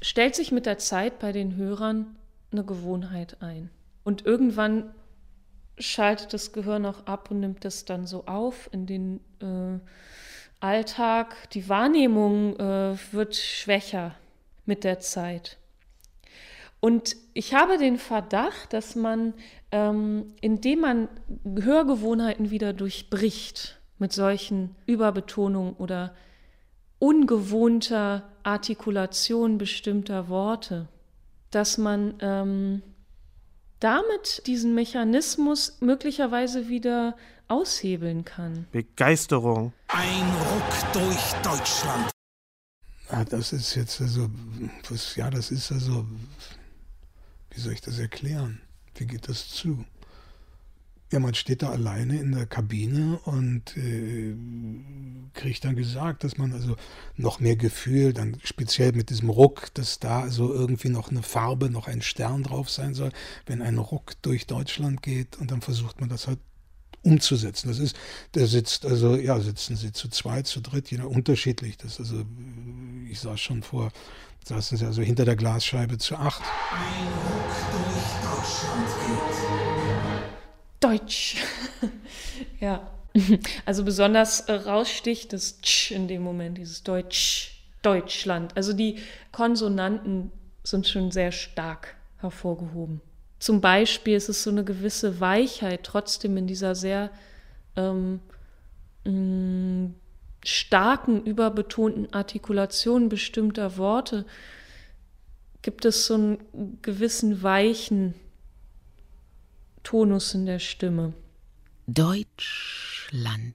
[0.00, 2.16] stellt sich mit der Zeit bei den Hörern
[2.50, 3.70] eine Gewohnheit ein.
[4.02, 4.94] Und irgendwann
[5.78, 9.78] schaltet das Gehirn auch ab und nimmt das dann so auf in den äh,
[10.60, 11.50] Alltag.
[11.50, 14.14] Die Wahrnehmung äh, wird schwächer
[14.64, 15.58] mit der Zeit.
[16.80, 19.34] Und ich habe den Verdacht, dass man,
[19.72, 21.08] ähm, indem man
[21.44, 26.14] Hörgewohnheiten wieder durchbricht mit solchen Überbetonungen oder
[26.98, 30.88] ungewohnter Artikulation bestimmter Worte,
[31.50, 32.82] dass man ähm,
[33.80, 37.16] damit diesen Mechanismus möglicherweise wieder
[37.48, 38.66] aushebeln kann.
[38.72, 39.72] Begeisterung.
[39.88, 42.10] Ein Ruck durch Deutschland.
[43.10, 44.28] Ja, das ist jetzt also,
[44.88, 46.04] was, ja, das ist also
[47.56, 48.60] wie soll ich das erklären?
[48.96, 49.84] Wie geht das zu?
[51.12, 54.34] Ja, man steht da alleine in der Kabine und äh,
[55.34, 56.74] kriegt dann gesagt, dass man also
[57.16, 61.70] noch mehr Gefühl, dann speziell mit diesem Ruck, dass da also irgendwie noch eine Farbe,
[61.70, 63.12] noch ein Stern drauf sein soll,
[63.46, 66.40] wenn ein Ruck durch Deutschland geht und dann versucht man das halt
[67.02, 67.68] umzusetzen.
[67.68, 67.96] Das ist,
[68.34, 71.76] der sitzt, also ja, sitzen sie zu zweit, zu dritt, jeder unterschiedlich.
[71.76, 72.24] Das also,
[73.08, 73.92] ich saß schon vor
[74.48, 76.40] saßen sie also hinter der Glasscheibe zu acht.
[76.70, 79.85] Ein Ruck durch Deutschland geht.
[80.80, 81.36] Deutsch.
[82.60, 82.90] ja.
[83.64, 88.54] Also besonders äh, raussticht das Tsch in dem Moment, dieses Deutsch, Deutschland.
[88.56, 88.98] Also die
[89.32, 90.30] Konsonanten
[90.62, 93.00] sind schon sehr stark hervorgehoben.
[93.38, 97.10] Zum Beispiel ist es so eine gewisse Weichheit trotzdem in dieser sehr
[97.76, 98.20] ähm,
[99.04, 99.94] mm,
[100.44, 104.24] starken, überbetonten Artikulation bestimmter Worte
[105.62, 108.14] gibt es so einen gewissen weichen
[109.86, 111.12] Tonus in der Stimme.
[111.86, 113.54] Deutschland,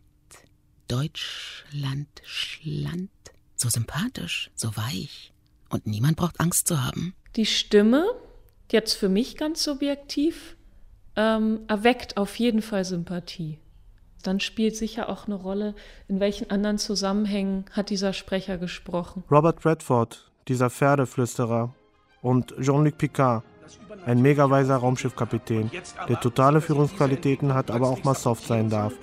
[0.87, 3.09] Deutschland, Schland.
[3.57, 5.33] So sympathisch, so weich.
[5.69, 7.13] Und niemand braucht Angst zu haben.
[7.35, 8.05] Die Stimme,
[8.71, 10.55] jetzt für mich ganz subjektiv,
[11.17, 13.59] ähm, erweckt auf jeden Fall Sympathie
[14.23, 15.73] dann spielt sicher auch eine Rolle,
[16.07, 19.23] in welchen anderen Zusammenhängen hat dieser Sprecher gesprochen.
[19.31, 21.73] Robert Redford, dieser Pferdeflüsterer,
[22.21, 23.43] und Jean-Luc Picard,
[24.05, 25.69] ein megaweiser Raumschiffkapitän,
[26.07, 28.93] der totale Führungsqualitäten hat, aber auch mal soft sein darf.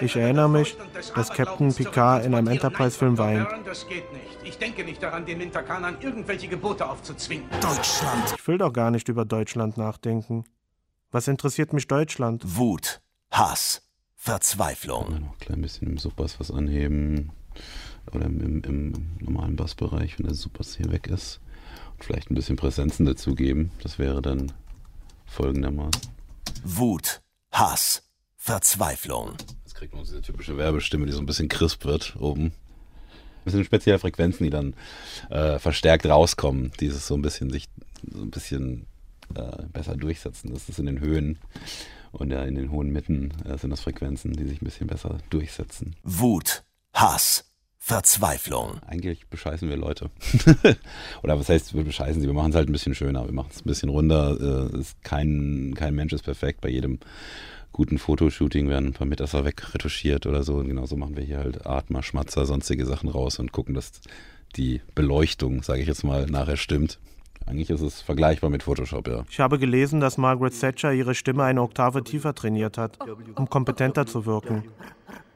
[0.00, 0.76] Ich erinnere mich,
[1.14, 3.48] dass Captain Picard in einem Enterprise-Film weint.
[4.44, 7.46] Ich denke nicht daran, den Mintakanern irgendwelche Gebote aufzuzwingen.
[7.60, 8.34] Deutschland.
[8.36, 10.44] Ich will doch gar nicht über Deutschland nachdenken.
[11.10, 12.56] Was interessiert mich Deutschland?
[12.56, 13.00] Wut.
[13.30, 13.82] Hass,
[14.14, 15.06] Verzweiflung.
[15.10, 17.32] Dann noch ein klein bisschen im Subbass was anheben
[18.12, 21.40] oder im, im, im normalen Bassbereich, wenn der Subbass hier weg ist.
[22.02, 23.70] Vielleicht ein bisschen Präsenzen dazugeben.
[23.82, 24.52] Das wäre dann
[25.26, 26.02] folgendermaßen.
[26.64, 28.02] Wut, Hass,
[28.36, 29.34] Verzweiflung.
[29.64, 32.52] Jetzt kriegt man diese typische Werbestimme, die so ein bisschen crisp wird oben.
[33.44, 34.74] Das sind spezielle Frequenzen, die dann
[35.30, 37.68] äh, verstärkt rauskommen, dieses so ein bisschen sich
[38.12, 38.86] so ein bisschen
[39.34, 40.52] äh, besser durchsetzen.
[40.52, 41.38] Das ist in den Höhen
[42.12, 45.18] und ja, in den hohen Mitten äh, sind das Frequenzen, die sich ein bisschen besser
[45.30, 45.96] durchsetzen.
[46.02, 47.51] Wut, Hass,
[47.84, 48.78] Verzweiflung.
[48.86, 50.08] Eigentlich bescheißen wir Leute.
[51.24, 52.28] Oder was heißt, wir bescheißen sie?
[52.28, 54.70] Wir machen es halt ein bisschen schöner, wir machen es ein bisschen runder.
[54.72, 56.60] Äh, ist kein, kein Mensch ist perfekt.
[56.60, 57.00] Bei jedem
[57.72, 60.58] guten Fotoshooting werden ein paar Meter wegretuschiert oder so.
[60.58, 63.90] Und genauso machen wir hier halt Atmer, Schmatzer, sonstige Sachen raus und gucken, dass
[64.54, 67.00] die Beleuchtung, sage ich jetzt mal, nachher stimmt.
[67.46, 69.24] Eigentlich ist es vergleichbar mit Photoshop, ja.
[69.28, 72.96] Ich habe gelesen, dass Margaret Thatcher ihre Stimme eine Oktave tiefer trainiert hat,
[73.34, 74.62] um kompetenter zu wirken.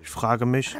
[0.00, 0.76] Ich frage mich,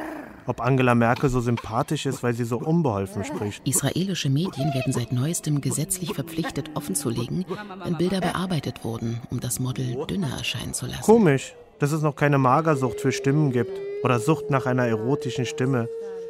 [0.47, 3.67] ob Angela Merkel so sympathisch ist, weil sie so unbeholfen spricht.
[3.67, 7.45] Israelische Medien werden seit neuestem gesetzlich verpflichtet, offenzulegen,
[7.83, 11.03] wenn Bilder bearbeitet wurden, um das Model dünner erscheinen zu lassen.
[11.03, 15.87] Komisch, dass es noch keine Magersucht für Stimmen gibt oder Sucht nach einer erotischen Stimme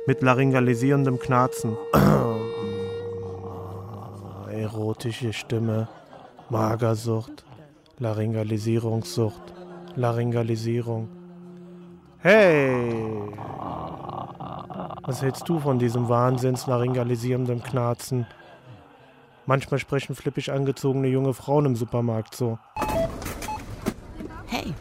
[0.07, 1.77] mit laryngalisierendem Knarzen.
[4.51, 5.87] Erotische Stimme,
[6.49, 7.45] Magersucht,
[7.99, 9.53] Laryngalisierungssucht,
[9.95, 11.09] Laryngalisierung.
[12.19, 12.93] Hey!
[15.07, 18.27] Was hältst du von diesem wahnsinns laryngalisierenden Knarzen?
[19.45, 22.59] Manchmal sprechen flippig angezogene junge Frauen im Supermarkt so.
[24.47, 24.73] Hey,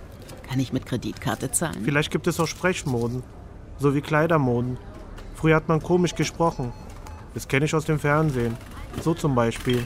[0.42, 1.80] kann ich mit Kreditkarte zahlen?
[1.84, 3.22] Vielleicht gibt es auch Sprechmoden,
[3.78, 4.78] so wie Kleidermoden.
[5.36, 6.72] Früher hat man komisch gesprochen.
[7.34, 8.56] Das kenne ich aus dem Fernsehen.
[9.02, 9.84] So zum Beispiel.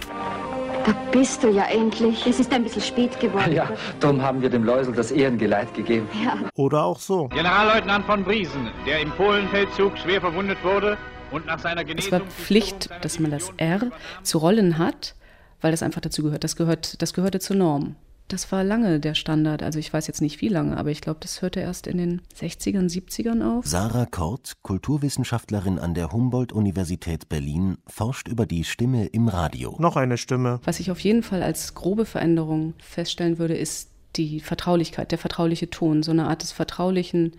[0.85, 2.27] Da bist du ja endlich.
[2.27, 3.53] Es ist ein bisschen spät geworden.
[3.53, 6.09] Ja, darum haben wir dem Läusel das Ehrengeleit gegeben.
[6.25, 6.39] Ja.
[6.55, 7.29] Oder auch so.
[7.29, 10.97] Generalleutnant von Briesen, der im Polenfeldzug schwer verwundet wurde
[11.31, 12.13] und nach seiner Genesung...
[12.13, 13.91] Es war Pflicht, dass man das R
[14.23, 15.15] zu rollen hat,
[15.61, 16.45] weil das einfach dazu gehört.
[16.45, 17.97] Das, gehört, das gehörte zur Norm.
[18.31, 19.61] Das war lange der Standard.
[19.61, 22.23] Also ich weiß jetzt nicht wie lange, aber ich glaube, das hörte erst in den
[22.39, 23.67] 60ern, 70ern auf.
[23.67, 29.75] Sarah Kort, Kulturwissenschaftlerin an der Humboldt-Universität Berlin, forscht über die Stimme im Radio.
[29.81, 30.61] Noch eine Stimme.
[30.63, 35.69] Was ich auf jeden Fall als grobe Veränderung feststellen würde, ist die Vertraulichkeit, der vertrauliche
[35.69, 37.33] Ton, so eine Art des vertraulichen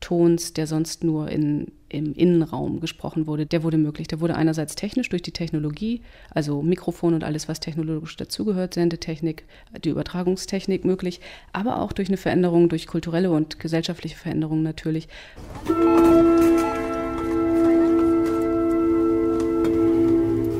[0.00, 4.08] Tons, der sonst nur in, im Innenraum gesprochen wurde, der wurde möglich.
[4.08, 9.44] Der wurde einerseits technisch durch die Technologie, also Mikrofon und alles, was technologisch dazugehört, Sendetechnik,
[9.84, 11.20] die Übertragungstechnik möglich,
[11.52, 15.08] aber auch durch eine Veränderung, durch kulturelle und gesellschaftliche Veränderungen natürlich.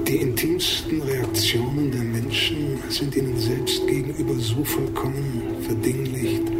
[0.06, 6.59] Die intimsten Reaktionen der Menschen sind ihnen selbst gegenüber so vollkommen verdinglicht,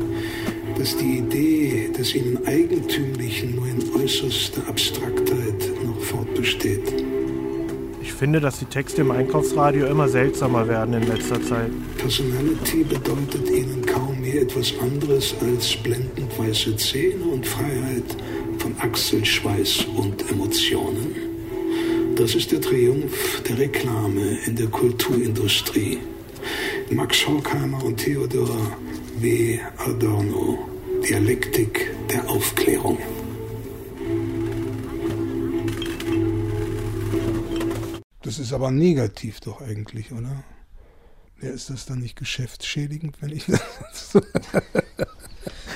[0.81, 7.05] dass die Idee des ihnen Eigentümlichen nur in äußerster Abstraktheit noch fortbesteht.
[8.01, 11.71] Ich finde, dass die Texte im Einkaufsradio immer seltsamer werden in letzter Zeit.
[11.99, 18.17] Personality bedeutet ihnen kaum mehr etwas anderes als blendend weiße Zähne und Freiheit
[18.57, 21.15] von Achselschweiß und Emotionen.
[22.17, 25.99] Das ist der Triumph der Reklame in der Kulturindustrie.
[26.89, 28.57] Max Horkheimer und Theodor
[29.19, 29.59] W.
[29.77, 30.70] Adorno,
[31.09, 32.99] Dialektik der Aufklärung.
[38.23, 40.45] Das ist aber negativ doch eigentlich, oder?
[41.41, 44.13] Ja, ist das dann nicht geschäftsschädigend, wenn ich das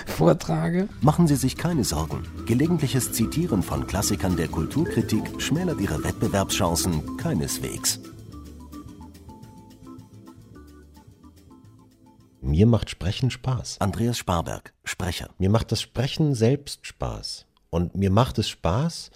[0.06, 0.88] vortrage?
[1.00, 2.22] Machen Sie sich keine Sorgen.
[2.46, 7.98] Gelegentliches Zitieren von Klassikern der Kulturkritik schmälert Ihre Wettbewerbschancen keineswegs.
[12.54, 13.80] Mir macht Sprechen Spaß.
[13.80, 15.28] Andreas Sparberg, Sprecher.
[15.38, 17.46] Mir macht das Sprechen selbst Spaß.
[17.70, 19.10] Und mir macht es Spaß,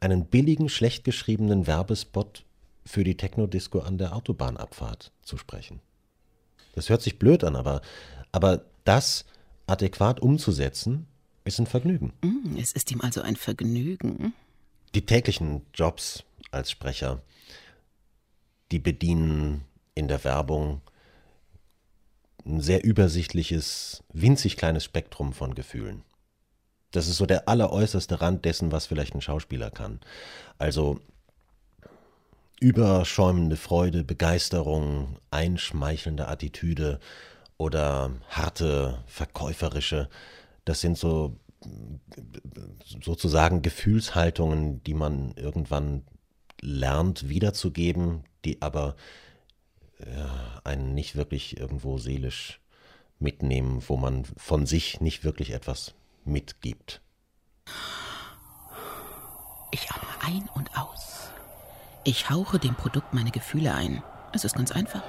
[0.00, 2.44] einen billigen, schlecht geschriebenen Werbespot
[2.84, 5.82] für die Techno-Disco an der Autobahnabfahrt zu sprechen.
[6.74, 7.80] Das hört sich blöd an, aber,
[8.32, 9.24] aber das
[9.68, 11.06] adäquat umzusetzen,
[11.44, 12.12] ist ein Vergnügen.
[12.22, 14.34] Mm, es ist ihm also ein Vergnügen.
[14.96, 17.22] Die täglichen Jobs als Sprecher,
[18.72, 19.62] die bedienen
[19.94, 20.82] in der Werbung
[22.46, 26.02] ein sehr übersichtliches, winzig kleines Spektrum von Gefühlen.
[26.90, 30.00] Das ist so der alleräußerste Rand dessen, was vielleicht ein Schauspieler kann.
[30.58, 31.00] Also
[32.60, 37.00] überschäumende Freude, Begeisterung, einschmeichelnde Attitüde
[37.56, 40.08] oder harte, verkäuferische,
[40.64, 41.38] das sind so
[43.02, 46.04] sozusagen Gefühlshaltungen, die man irgendwann
[46.60, 48.96] lernt wiederzugeben, die aber
[50.64, 52.60] einen nicht wirklich irgendwo seelisch
[53.18, 57.00] mitnehmen, wo man von sich nicht wirklich etwas mitgibt.
[59.70, 61.30] Ich atme ein und aus.
[62.04, 64.02] Ich hauche dem Produkt meine Gefühle ein.
[64.32, 65.02] Es ist ganz einfach.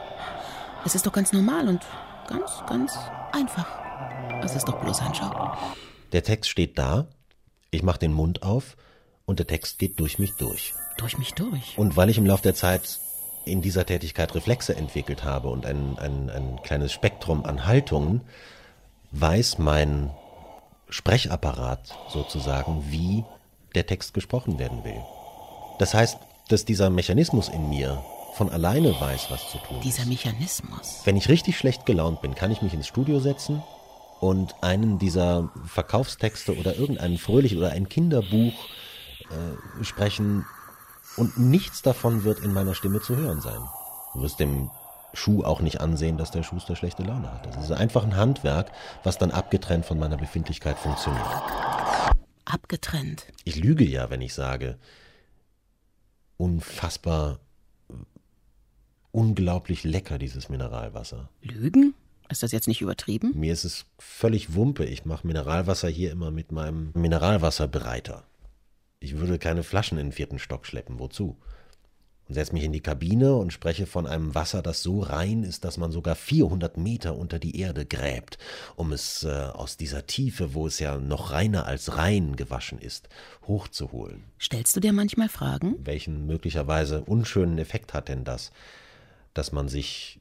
[0.85, 1.81] Es ist doch ganz normal und
[2.27, 2.97] ganz, ganz
[3.31, 3.67] einfach.
[4.43, 5.57] Es ist doch bloß ein Job.
[6.11, 7.07] Der Text steht da,
[7.71, 8.77] ich mache den Mund auf
[9.25, 10.73] und der Text geht durch mich durch.
[10.97, 11.77] Durch mich durch?
[11.77, 12.99] Und weil ich im Laufe der Zeit
[13.45, 18.21] in dieser Tätigkeit Reflexe entwickelt habe und ein, ein, ein kleines Spektrum an Haltungen,
[19.11, 20.11] weiß mein
[20.89, 23.23] Sprechapparat sozusagen, wie
[23.75, 25.01] der Text gesprochen werden will.
[25.79, 28.03] Das heißt, dass dieser Mechanismus in mir
[28.33, 31.01] von alleine weiß, was zu tun Dieser Mechanismus.
[31.05, 33.63] Wenn ich richtig schlecht gelaunt bin, kann ich mich ins Studio setzen
[34.19, 38.53] und einen dieser Verkaufstexte oder irgendeinen fröhlichen oder ein Kinderbuch
[39.29, 40.45] äh, sprechen
[41.17, 43.59] und nichts davon wird in meiner Stimme zu hören sein.
[44.13, 44.69] Du wirst dem
[45.13, 47.45] Schuh auch nicht ansehen, dass der Schuster schlechte Laune hat.
[47.45, 48.71] Das ist einfach ein Handwerk,
[49.03, 51.25] was dann abgetrennt von meiner Befindlichkeit funktioniert.
[52.45, 53.27] Abgetrennt.
[53.43, 54.77] Ich lüge ja, wenn ich sage,
[56.37, 57.39] unfassbar,
[59.11, 61.29] unglaublich lecker dieses Mineralwasser.
[61.41, 61.93] Lügen?
[62.29, 63.33] Ist das jetzt nicht übertrieben?
[63.35, 64.85] Mir ist es völlig Wumpe.
[64.85, 68.23] Ich mache Mineralwasser hier immer mit meinem Mineralwasserbereiter.
[69.05, 70.97] Ich würde keine Flaschen in den vierten Stock schleppen.
[70.97, 71.37] Wozu?
[72.27, 75.63] Und setze mich in die Kabine und spreche von einem Wasser, das so rein ist,
[75.63, 78.39] dass man sogar 400 Meter unter die Erde gräbt,
[78.75, 83.07] um es äh, aus dieser Tiefe, wo es ja noch reiner als rein gewaschen ist,
[83.45, 84.23] hochzuholen.
[84.41, 85.75] Stellst du dir manchmal Fragen?
[85.83, 88.51] Welchen möglicherweise unschönen Effekt hat denn das,
[89.35, 90.19] dass man sich,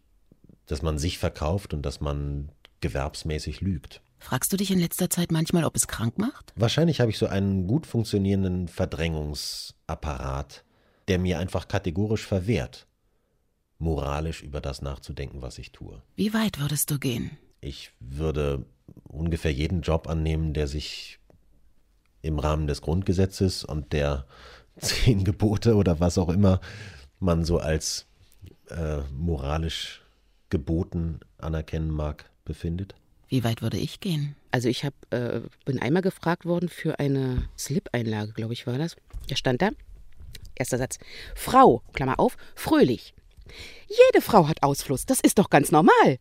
[0.66, 2.50] dass man sich verkauft und dass man
[2.82, 4.02] gewerbsmäßig lügt?
[4.24, 6.54] Fragst du dich in letzter Zeit manchmal, ob es krank macht?
[6.56, 10.64] Wahrscheinlich habe ich so einen gut funktionierenden Verdrängungsapparat,
[11.08, 12.86] der mir einfach kategorisch verwehrt,
[13.78, 16.00] moralisch über das nachzudenken, was ich tue.
[16.16, 17.32] Wie weit würdest du gehen?
[17.60, 18.64] Ich würde
[19.02, 21.18] ungefähr jeden Job annehmen, der sich
[22.22, 24.24] im Rahmen des Grundgesetzes und der
[24.78, 26.62] zehn Gebote oder was auch immer
[27.20, 28.06] man so als
[28.70, 30.00] äh, moralisch
[30.48, 32.94] geboten anerkennen mag, befindet.
[33.28, 34.36] Wie weit würde ich gehen?
[34.50, 38.96] Also ich hab, äh, bin einmal gefragt worden für eine Slip-Einlage, glaube ich, war das.
[39.28, 39.70] Da stand da,
[40.54, 40.98] erster Satz,
[41.34, 43.14] Frau, Klammer auf, fröhlich.
[43.88, 46.18] Jede Frau hat Ausfluss, das ist doch ganz normal.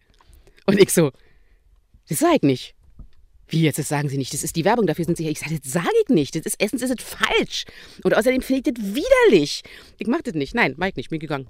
[0.65, 1.11] Und ich so,
[2.07, 2.75] das sag ich nicht.
[3.47, 5.31] Wie jetzt, das sagen Sie nicht, das ist die Werbung, dafür sind Sie hier.
[5.31, 7.65] Ich sage, das sage ich nicht, das ist, erstens ist es falsch.
[8.03, 9.63] Und außerdem finde ich das widerlich.
[9.99, 11.47] Ich mach das nicht, nein, ich nicht, bin gegangen.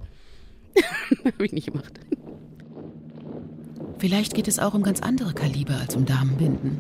[1.24, 1.94] Habe ich nicht gemacht.
[4.04, 6.78] Vielleicht geht es auch um ganz andere Kaliber als um Damenbinden.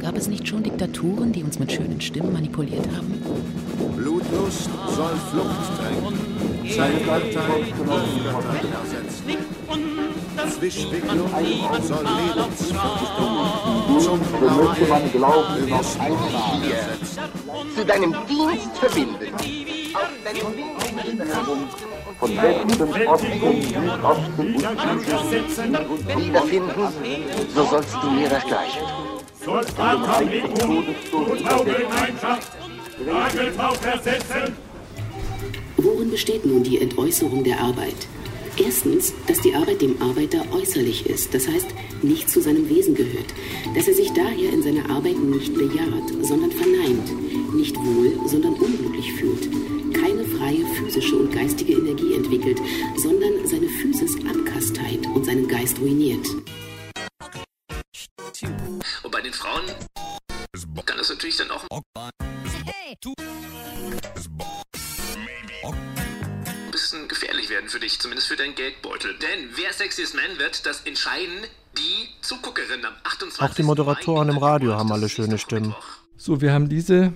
[0.00, 3.20] Gab es nicht schon Diktaturen, die uns mit schönen Stimmen manipuliert haben?
[3.94, 6.18] Blutlust soll Flucht drängen.
[6.74, 7.36] Seine Gottheit
[8.72, 9.24] ersetzen.
[10.58, 11.28] Zwischwicklung
[11.82, 14.18] soll Lebensverdichtung zum
[14.56, 17.20] möchte man Glauben noch Ersetzen.
[17.76, 19.36] zu deinem Dienst verbinden.
[22.18, 26.88] Von Westen, Osten, Südosten und Süden wiederfinden,
[27.54, 29.16] so sollst du mir das Gleiche tun.
[35.76, 38.08] Worin besteht nun die Entäußerung der Arbeit?
[38.58, 41.68] Erstens, dass die Arbeit dem Arbeiter äußerlich ist, das heißt
[42.02, 43.34] nicht zu seinem Wesen gehört,
[43.74, 49.12] dass er sich daher in seiner Arbeit nicht bejaht, sondern verneint, nicht wohl, sondern unglücklich
[49.12, 49.50] fühlt,
[49.92, 52.60] keine freie physische und geistige Energie entwickelt,
[52.96, 56.26] sondern seine Physis abkasteit und seinen Geist ruiniert.
[59.02, 59.64] Und bei den Frauen
[60.84, 61.82] kann das natürlich dann auch ein
[66.70, 69.16] bisschen gefährlich werden für dich, zumindest für deinen Geldbeutel.
[69.18, 71.44] Denn wer Sexiest Man wird, das entscheiden
[71.76, 73.42] die Zuguckerinnen am 28.
[73.42, 75.74] Auch die Moderatoren im Radio haben alle schöne Stimmen.
[76.16, 77.12] So, wir haben diese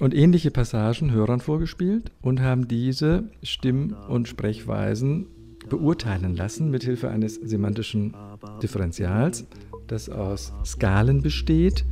[0.00, 5.26] und ähnliche Passagen Hörern vorgespielt und haben diese Stimm- und Sprechweisen
[5.68, 8.14] beurteilen lassen mithilfe eines semantischen
[8.62, 9.46] Differentials,
[9.86, 11.84] das aus Skalen besteht,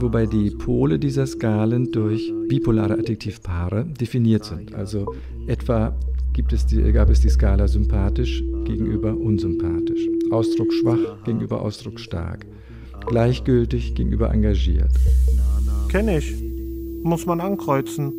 [0.00, 4.74] wobei die Pole dieser Skalen durch bipolare Adjektivpaare definiert sind.
[4.74, 5.14] Also
[5.46, 5.96] etwa
[6.32, 12.46] gibt es die, gab es die Skala sympathisch gegenüber unsympathisch, ausdrucksschwach gegenüber ausdrucksstark,
[13.06, 14.90] gleichgültig gegenüber engagiert.
[15.88, 16.55] Kenn ich.
[17.06, 18.12] Muss man ankreuzen.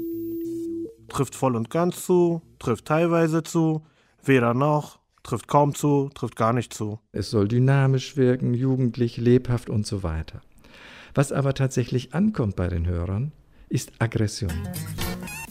[1.09, 3.85] Trifft voll und ganz zu, trifft teilweise zu,
[4.23, 6.97] weder noch, trifft kaum zu, trifft gar nicht zu.
[7.11, 10.41] Es soll dynamisch wirken, jugendlich, lebhaft und so weiter.
[11.13, 13.33] Was aber tatsächlich ankommt bei den Hörern,
[13.67, 14.53] ist Aggression.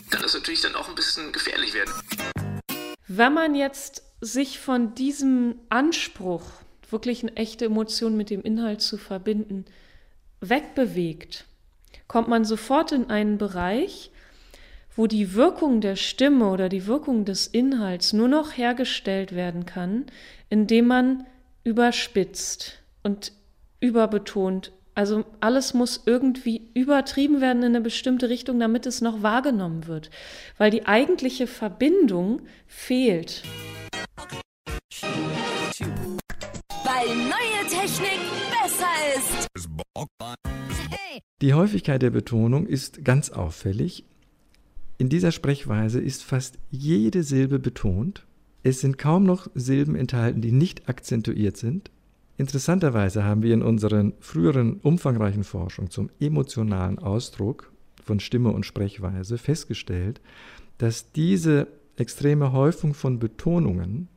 [0.09, 1.93] Kann das natürlich dann auch ein bisschen gefährlich werden.
[3.07, 6.41] Wenn man jetzt sich von diesem Anspruch
[6.89, 9.67] wirklich eine echte Emotion mit dem Inhalt zu verbinden,
[10.41, 11.45] wegbewegt,
[12.09, 14.11] kommt man sofort in einen Bereich,
[14.97, 20.07] wo die Wirkung der Stimme oder die Wirkung des Inhalts nur noch hergestellt werden kann,
[20.49, 21.27] indem man
[21.65, 23.33] überspitzt und
[23.81, 24.73] überbetont.
[24.95, 30.09] Also alles muss irgendwie übertrieben werden in eine bestimmte Richtung, damit es noch wahrgenommen wird,
[30.57, 33.43] weil die eigentliche Verbindung fehlt.
[36.85, 38.46] Weil neue Technik.
[41.43, 44.05] Die Häufigkeit der Betonung ist ganz auffällig.
[44.99, 48.27] In dieser Sprechweise ist fast jede Silbe betont.
[48.63, 51.91] Es sind kaum noch Silben enthalten, die nicht akzentuiert sind.
[52.39, 57.73] Interessanterweise haben wir in unseren früheren umfangreichen Forschungen zum emotionalen Ausdruck
[58.03, 60.21] von Stimme und Sprechweise festgestellt,
[60.79, 64.09] dass diese extreme Häufung von Betonungen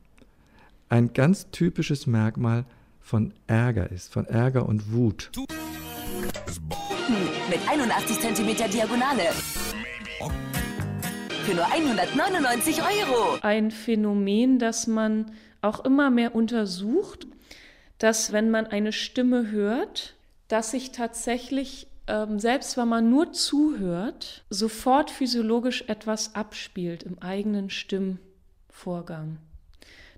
[0.88, 2.66] ein ganz typisches Merkmal
[3.00, 5.30] von Ärger ist, von Ärger und Wut.
[7.48, 9.30] Mit 81 cm Diagonale.
[11.44, 13.38] Für nur 199 Euro.
[13.42, 15.32] Ein Phänomen, das man
[15.62, 17.26] auch immer mehr untersucht,
[17.98, 20.14] dass wenn man eine Stimme hört,
[20.48, 27.70] dass sich tatsächlich, ähm, selbst wenn man nur zuhört, sofort physiologisch etwas abspielt im eigenen
[27.70, 29.38] Stimmvorgang.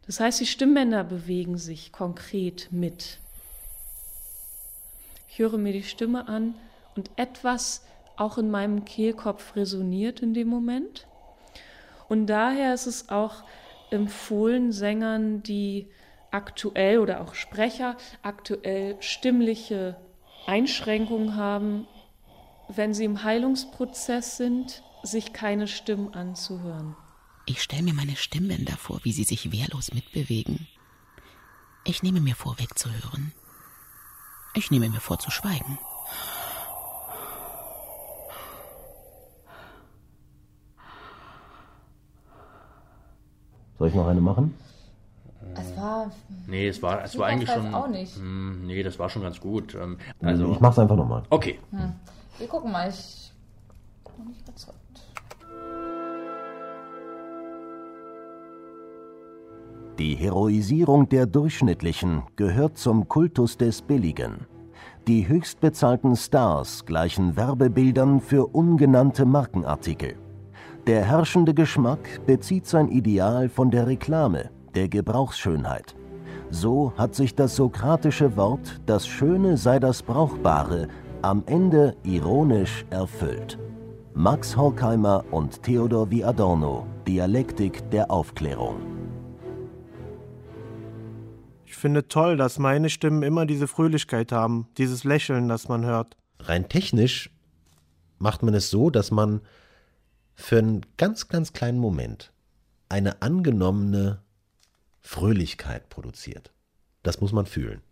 [0.07, 3.19] Das heißt, die Stimmbänder bewegen sich konkret mit.
[5.29, 6.55] Ich höre mir die Stimme an
[6.97, 7.85] und etwas
[8.17, 11.07] auch in meinem Kehlkopf resoniert in dem Moment.
[12.09, 13.43] Und daher ist es auch
[13.91, 15.89] empfohlen, Sängern, die
[16.31, 19.97] aktuell oder auch Sprecher aktuell stimmliche
[20.47, 21.87] Einschränkungen haben,
[22.69, 26.97] wenn sie im Heilungsprozess sind, sich keine Stimmen anzuhören.
[27.45, 30.69] Ich stelle mir meine Stimmbänder vor, wie sie sich wehrlos mitbewegen.
[31.85, 33.33] Ich nehme mir vor, wegzuhören.
[34.55, 35.79] Ich nehme mir vor, zu schweigen.
[43.79, 44.55] Soll ich noch eine machen?
[45.57, 46.13] Es war.
[46.47, 47.75] Nee, es war, es war eigentlich schon.
[47.75, 48.17] Auch nicht.
[48.17, 49.75] Mh, hm, nee, das war schon ganz gut.
[49.75, 51.25] Ähm, also, ich mach's einfach nochmal.
[51.31, 51.59] Okay.
[51.71, 51.95] Hm.
[52.39, 52.89] Wir gucken mal.
[52.89, 53.33] Ich
[59.99, 64.47] Die Heroisierung der Durchschnittlichen gehört zum Kultus des Billigen.
[65.07, 70.15] Die höchstbezahlten Stars gleichen Werbebildern für ungenannte Markenartikel.
[70.87, 75.95] Der herrschende Geschmack bezieht sein Ideal von der Reklame, der Gebrauchsschönheit.
[76.49, 80.89] So hat sich das sokratische Wort, das Schöne sei das Brauchbare,
[81.21, 83.59] am Ende ironisch erfüllt.
[84.15, 86.27] Max Horkheimer und Theodor V.
[86.27, 89.02] Adorno, Dialektik der Aufklärung.
[91.83, 96.17] Ich finde toll, dass meine Stimmen immer diese Fröhlichkeit haben, dieses Lächeln, das man hört.
[96.39, 97.29] Rein technisch
[98.21, 99.41] macht man es so, dass man
[100.37, 102.33] für einen ganz, ganz kleinen Moment
[102.89, 104.23] eine angenommene
[105.01, 106.53] Fröhlichkeit produziert.
[107.03, 107.83] Das muss man fühlen.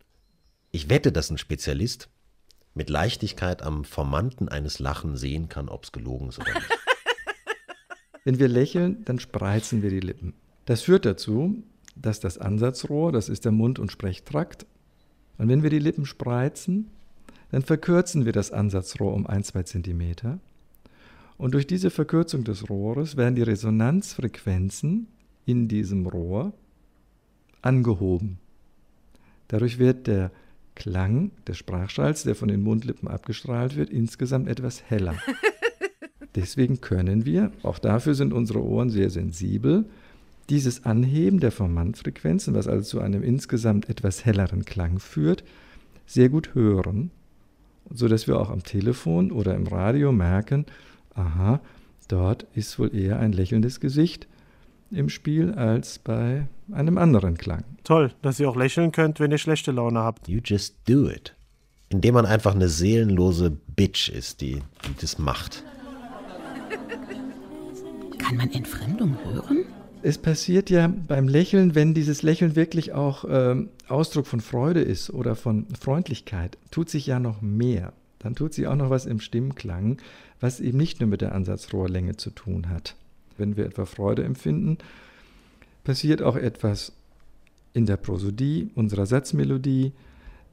[0.71, 2.11] Ich wette, dass ein Spezialist
[2.75, 6.79] mit Leichtigkeit am Formanten eines Lachen sehen kann, ob es gelogen ist oder nicht.
[8.25, 10.35] Wenn wir lächeln, dann spreizen wir die Lippen.
[10.67, 11.65] Das führt dazu,
[11.97, 14.67] dass das Ansatzrohr, das ist der Mund- und Sprechtrakt,
[15.39, 16.89] und wenn wir die Lippen spreizen,
[17.51, 20.39] dann verkürzen wir das Ansatzrohr um ein, zwei Zentimeter
[21.41, 25.07] und durch diese Verkürzung des Rohres werden die Resonanzfrequenzen
[25.47, 26.53] in diesem Rohr
[27.63, 28.39] angehoben.
[29.49, 30.33] Dadurch wird der
[30.75, 35.17] Klang des Sprachschalls, der von den Mundlippen abgestrahlt wird, insgesamt etwas heller.
[36.35, 39.87] Deswegen können wir, auch dafür sind unsere Ohren sehr sensibel,
[40.51, 45.45] dieses Anheben der Formantfrequenzen, was also zu einem insgesamt etwas helleren Klang führt,
[46.07, 47.11] sehr gut hören,
[47.89, 50.67] sodass wir auch am Telefon oder im Radio merken,
[51.15, 51.61] aha,
[52.09, 54.27] dort ist wohl eher ein lächelndes Gesicht
[54.91, 57.65] im Spiel als bei einem anderen Klang.
[57.85, 60.29] Toll, dass ihr auch lächeln könnt, wenn ihr schlechte Laune habt.
[60.29, 61.35] You just do it.
[61.91, 65.65] Indem man einfach eine seelenlose Bitch ist, die, die das macht.
[68.19, 69.65] Kann man Entfremdung hören?
[70.03, 73.57] Es passiert ja beim Lächeln, wenn dieses Lächeln wirklich auch äh,
[73.89, 77.93] Ausdruck von Freude ist oder von Freundlichkeit, tut sich ja noch mehr.
[78.19, 79.99] Dann tut sich auch noch was im Stimmklang,
[80.41, 82.97] was eben nicht nur mit der Ansatzrohrlänge zu tun hat.
[83.37, 84.79] Wenn wir etwa Freude empfinden,
[85.85, 86.93] passiert auch etwas
[87.75, 89.93] in der Prosodie unserer Satzmelodie,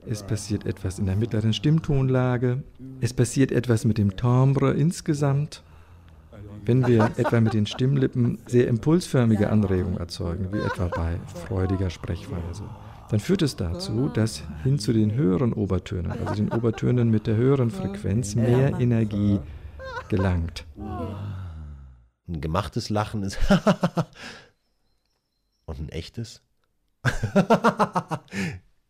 [0.06, 2.64] es passiert etwas in der mittleren Stimmtonlage,
[3.02, 5.64] es passiert etwas mit dem Timbre insgesamt.
[6.68, 12.63] Wenn wir etwa mit den Stimmlippen sehr impulsförmige Anregungen erzeugen, wie etwa bei freudiger Sprechweise,
[13.09, 17.38] dann führt es dazu, dass hin zu den höheren Obertönen, also den Obertönen mit der
[17.38, 19.39] höheren Frequenz, mehr Energie
[20.09, 20.65] gelangt.
[22.28, 23.39] Ein gemachtes Lachen ist
[25.68, 26.41] und ein echtes.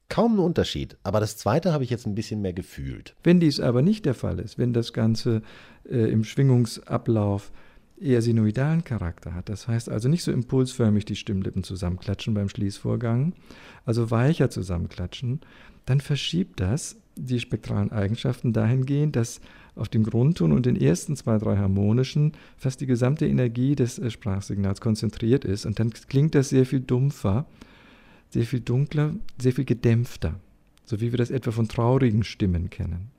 [0.10, 0.98] Kaum ein Unterschied.
[1.04, 3.16] Aber das zweite habe ich jetzt ein bisschen mehr gefühlt.
[3.22, 5.44] Wenn dies aber nicht der Fall ist, wenn das Ganze
[5.88, 7.52] äh, im Schwingungsablauf
[8.00, 13.34] eher sinuidalen Charakter hat, das heißt also nicht so impulsförmig die Stimmlippen zusammenklatschen beim Schließvorgang,
[13.86, 15.42] also weicher zusammenklatschen,
[15.86, 19.42] dann verschiebt das die spektralen Eigenschaften dahingehend, dass
[19.76, 24.10] auf dem Grundton und den ersten zwei, drei harmonischen fast die gesamte Energie des äh,
[24.10, 25.66] Sprachsignals konzentriert ist.
[25.66, 27.46] Und dann klingt das sehr viel dumpfer,
[28.30, 30.40] sehr viel dunkler, sehr viel gedämpfter,
[30.86, 33.12] so wie wir das etwa von traurigen Stimmen kennen.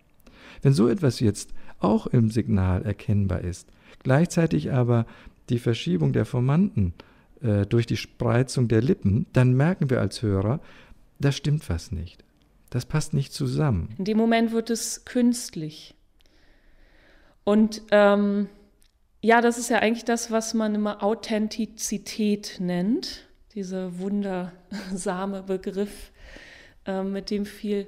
[0.62, 3.68] Wenn so etwas jetzt auch im Signal erkennbar ist,
[4.02, 5.06] gleichzeitig aber
[5.48, 6.94] die Verschiebung der Formanten
[7.42, 10.60] äh, durch die Spreizung der Lippen, dann merken wir als Hörer,
[11.18, 12.24] da stimmt was nicht.
[12.70, 13.94] Das passt nicht zusammen.
[13.98, 15.94] In dem Moment wird es künstlich.
[17.44, 18.48] Und ähm,
[19.22, 26.12] ja, das ist ja eigentlich das, was man immer Authentizität nennt, dieser wundersame Begriff,
[26.84, 27.86] äh, mit dem viel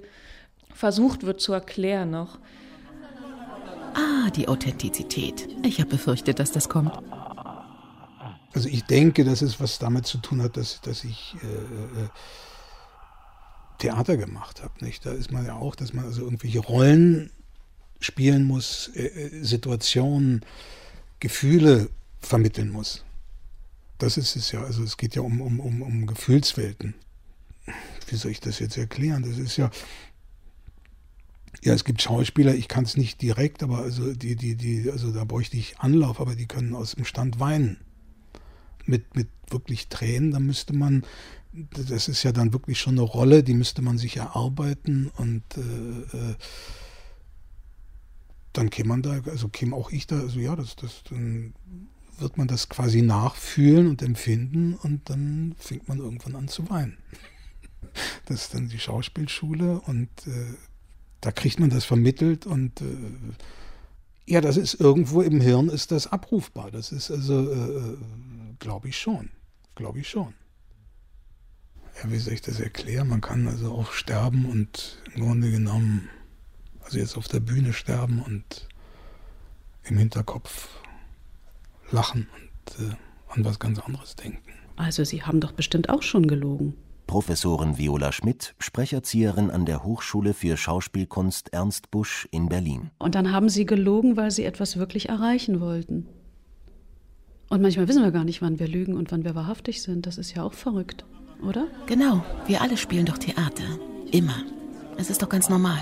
[0.75, 2.39] versucht wird zu erklären noch.
[3.95, 5.49] Ah, die Authentizität.
[5.65, 6.93] Ich habe befürchtet, dass das kommt.
[8.53, 11.47] Also ich denke, dass es was damit zu tun hat, dass, dass ich äh,
[12.03, 12.09] äh
[13.81, 14.73] Theater gemacht habe.
[14.85, 15.05] Nicht?
[15.05, 17.31] Da ist man ja auch, dass man also irgendwelche Rollen
[17.99, 20.45] spielen muss, äh, äh, Situationen,
[21.19, 23.05] Gefühle vermitteln muss.
[23.99, 24.63] Das ist es ja.
[24.63, 26.95] Also es geht ja um, um, um, um Gefühlswelten.
[28.09, 29.23] Wie soll ich das jetzt erklären?
[29.23, 29.71] Das ist ja.
[31.63, 35.13] Ja, es gibt Schauspieler, ich kann es nicht direkt, aber also die, die, die, also
[35.13, 37.79] da bräuchte ich Anlauf, aber die können aus dem Stand weinen.
[38.87, 41.05] Mit, mit wirklich Tränen, da müsste man,
[41.53, 46.17] das ist ja dann wirklich schon eine Rolle, die müsste man sich erarbeiten und äh,
[46.17, 46.35] äh
[48.53, 51.55] dann käme man da, also käme auch ich da, also ja, das, das, dann
[52.19, 56.97] wird man das quasi nachfühlen und empfinden und dann fängt man irgendwann an zu weinen.
[58.27, 60.55] Das ist dann die Schauspielschule und äh,
[61.21, 62.85] da kriegt man das vermittelt und äh,
[64.27, 66.71] ja, das ist irgendwo im Hirn ist das abrufbar.
[66.71, 67.97] Das ist also, äh, äh
[68.59, 69.31] glaube ich schon,
[69.75, 70.35] glaube ich schon.
[72.03, 73.09] Ja, wie soll ich das erklären?
[73.09, 76.09] Man kann also auch sterben und im Grunde genommen
[76.81, 78.69] also jetzt auf der Bühne sterben und
[79.85, 80.69] im Hinterkopf
[81.91, 82.95] lachen und äh,
[83.29, 84.53] an was ganz anderes denken.
[84.77, 86.75] Also Sie haben doch bestimmt auch schon gelogen.
[87.11, 92.93] Professorin Viola Schmidt, Sprecherzieherin an der Hochschule für Schauspielkunst Ernst Busch in Berlin.
[93.01, 96.07] Und dann haben Sie gelogen, weil Sie etwas wirklich erreichen wollten.
[97.49, 100.07] Und manchmal wissen wir gar nicht, wann wir lügen und wann wir wahrhaftig sind.
[100.07, 101.05] Das ist ja auch verrückt,
[101.45, 101.67] oder?
[101.87, 103.65] Genau, wir alle spielen doch Theater.
[104.13, 104.45] Immer.
[104.97, 105.81] Es ist doch ganz normal.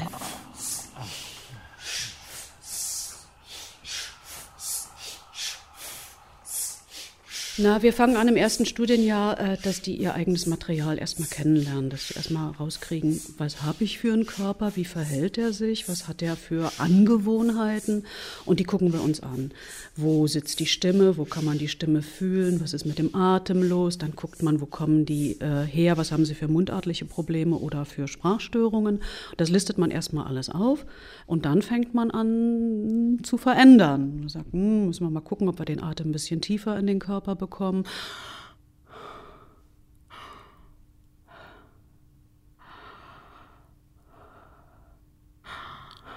[7.60, 11.90] Na, wir fangen an im ersten Studienjahr, äh, dass die ihr eigenes Material erstmal kennenlernen,
[11.90, 16.06] dass sie erstmal rauskriegen, was habe ich für einen Körper, wie verhält er sich, was
[16.06, 18.04] hat er für Angewohnheiten
[18.44, 19.50] und die gucken wir uns an.
[19.96, 23.64] Wo sitzt die Stimme, wo kann man die Stimme fühlen, was ist mit dem Atem
[23.68, 27.56] los, dann guckt man, wo kommen die äh, her, was haben sie für mundartliche Probleme
[27.56, 29.00] oder für Sprachstörungen.
[29.36, 30.86] Das listet man erstmal alles auf
[31.26, 34.20] und dann fängt man an zu verändern.
[34.20, 36.86] Man sagt, hm, müssen wir mal gucken, ob wir den Atem ein bisschen tiefer in
[36.86, 37.84] den Körper bekommen bekommen.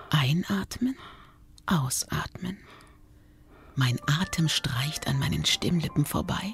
[0.09, 0.95] Einatmen,
[1.65, 2.57] ausatmen.
[3.75, 6.53] Mein Atem streicht an meinen Stimmlippen vorbei.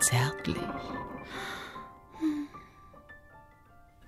[0.00, 0.56] Zärtlich.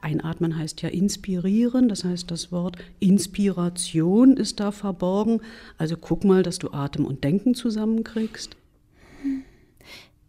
[0.00, 5.42] Einatmen heißt ja inspirieren, das heißt, das Wort Inspiration ist da verborgen.
[5.78, 8.56] Also guck mal, dass du Atem und Denken zusammenkriegst.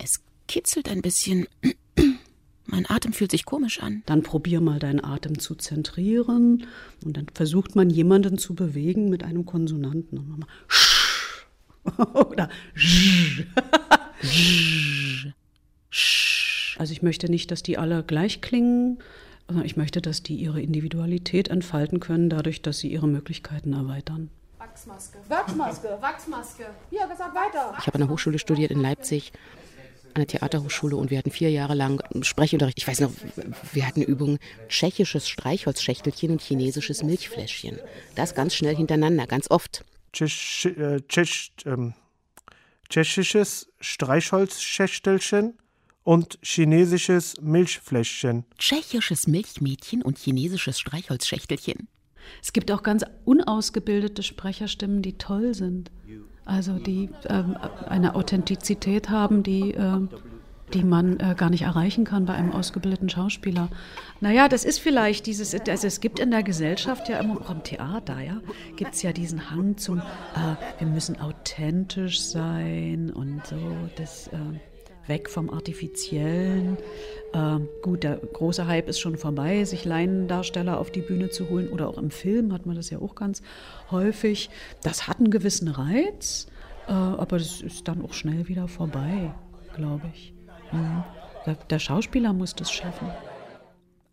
[0.03, 1.47] Es kitzelt ein bisschen.
[2.65, 4.03] Mein Atem fühlt sich komisch an.
[4.05, 6.65] Dann probier mal deinen Atem zu zentrieren
[7.03, 10.17] und dann versucht man jemanden zu bewegen mit einem Konsonanten.
[10.17, 10.47] Und mal
[12.25, 12.49] oder
[16.77, 18.99] Also ich möchte nicht, dass die alle gleich klingen,
[19.47, 24.29] sondern ich möchte, dass die ihre Individualität entfalten können, dadurch, dass sie ihre Möglichkeiten erweitern.
[24.57, 25.19] Wachsmaske.
[25.27, 25.97] Wachsmaske.
[26.01, 26.65] Wachsmaske.
[26.89, 27.75] Ja, gesagt weiter.
[27.79, 29.33] Ich habe an der Hochschule studiert in Leipzig
[30.15, 32.77] an der Theaterhochschule und wir hatten vier Jahre lang Sprechunterricht.
[32.77, 33.11] Ich weiß noch,
[33.71, 37.79] wir hatten Übungen tschechisches Streichholzschächtelchen und chinesisches Milchfläschchen.
[38.15, 39.83] Das ganz schnell hintereinander, ganz oft.
[40.19, 40.99] Äh,
[41.65, 41.93] ähm,
[42.89, 45.57] tschechisches Streichholzschächtelchen
[46.03, 48.45] und chinesisches Milchfläschchen.
[48.57, 51.87] Tschechisches Milchmädchen und chinesisches Streichholzschächtelchen.
[52.41, 55.91] Es gibt auch ganz unausgebildete Sprecherstimmen, die toll sind.
[56.45, 57.43] Also die äh,
[57.87, 59.99] eine Authentizität haben, die, äh,
[60.73, 63.69] die man äh, gar nicht erreichen kann bei einem ausgebildeten Schauspieler.
[64.19, 68.19] Naja, das ist vielleicht dieses, also es gibt in der Gesellschaft ja immer, im Theater,
[68.19, 68.41] ja,
[68.75, 73.57] gibt es ja diesen Hang zum, äh, wir müssen authentisch sein und so,
[73.95, 74.37] das äh,
[75.07, 76.77] weg vom Artifiziellen.
[77.33, 81.69] Äh, gut, der große Hype ist schon vorbei, sich Laiendarsteller auf die Bühne zu holen
[81.69, 83.41] oder auch im Film hat man das ja auch ganz
[83.91, 84.49] häufig.
[84.81, 86.47] Das hat einen gewissen Reiz,
[86.87, 89.33] äh, aber das ist dann auch schnell wieder vorbei,
[89.75, 90.33] glaube ich.
[90.71, 91.03] Mhm.
[91.45, 93.09] Der, der Schauspieler muss das schaffen.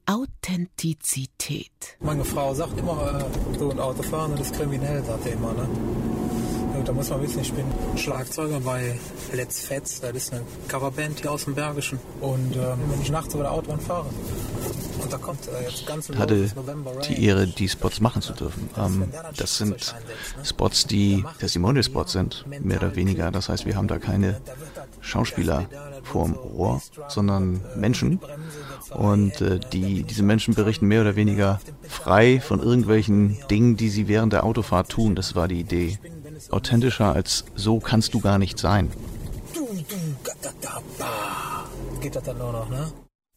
[0.06, 1.96] Authentizität.
[2.00, 5.52] Meine Frau sagt immer, äh, so ein Autofahren ist kriminell, sagt er immer.
[5.52, 5.68] Ne?
[6.88, 7.64] Da muss man wissen, ich bin
[7.96, 8.98] Schlagzeuger bei
[9.32, 10.00] Let's Fets.
[10.00, 11.98] Das ist eine Coverband hier aus dem Bergischen.
[12.20, 14.06] Und äh, wenn ich nachts über der Autobahn fahre,
[15.02, 16.48] und da kommt äh, jetzt ganz hatte
[17.08, 18.68] die Ehre, die Spots machen zu dürfen.
[18.76, 19.94] Ähm, das sind
[20.44, 23.30] Spots, die Testimonial-Spots sind, mehr oder weniger.
[23.30, 24.40] Das heißt, wir haben da keine
[25.00, 25.66] Schauspieler
[26.02, 28.20] vorm Ohr, sondern Menschen.
[28.90, 34.08] Und äh, die, diese Menschen berichten mehr oder weniger frei von irgendwelchen Dingen, die sie
[34.08, 35.14] während der Autofahrt tun.
[35.14, 35.98] Das war die Idee.
[36.50, 38.90] Authentischer als so kannst du gar nicht sein.
[42.00, 42.92] Geht das dann nur noch, ne?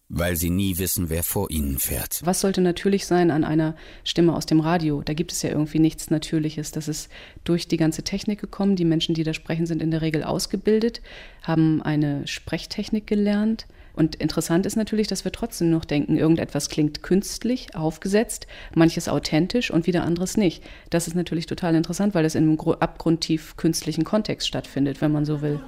[0.09, 2.21] Weil sie nie wissen, wer vor ihnen fährt.
[2.23, 5.01] Was sollte natürlich sein an einer Stimme aus dem Radio?
[5.01, 6.71] Da gibt es ja irgendwie nichts Natürliches.
[6.71, 7.09] Das ist
[7.43, 8.75] durch die ganze Technik gekommen.
[8.75, 11.01] Die Menschen, die da sprechen, sind in der Regel ausgebildet,
[11.41, 17.03] haben eine Sprechtechnik gelernt und interessant ist natürlich, dass wir trotzdem noch denken, irgendetwas klingt
[17.03, 20.63] künstlich, aufgesetzt, manches authentisch und wieder anderes nicht.
[20.89, 25.25] Das ist natürlich total interessant, weil das in einem abgrundtief künstlichen Kontext stattfindet, wenn man
[25.25, 25.59] so will.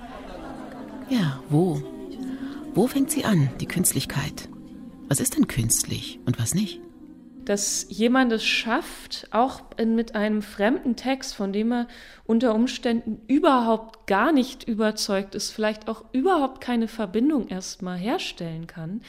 [1.10, 1.82] Ja, wo?
[2.74, 4.50] Wo fängt sie an, die Künstlichkeit?
[5.08, 6.82] Was ist denn künstlich und was nicht?
[7.46, 11.88] Dass jemand es schafft, auch in, mit einem fremden Text, von dem er
[12.26, 19.02] unter Umständen überhaupt gar nicht überzeugt ist, vielleicht auch überhaupt keine Verbindung erstmal herstellen kann.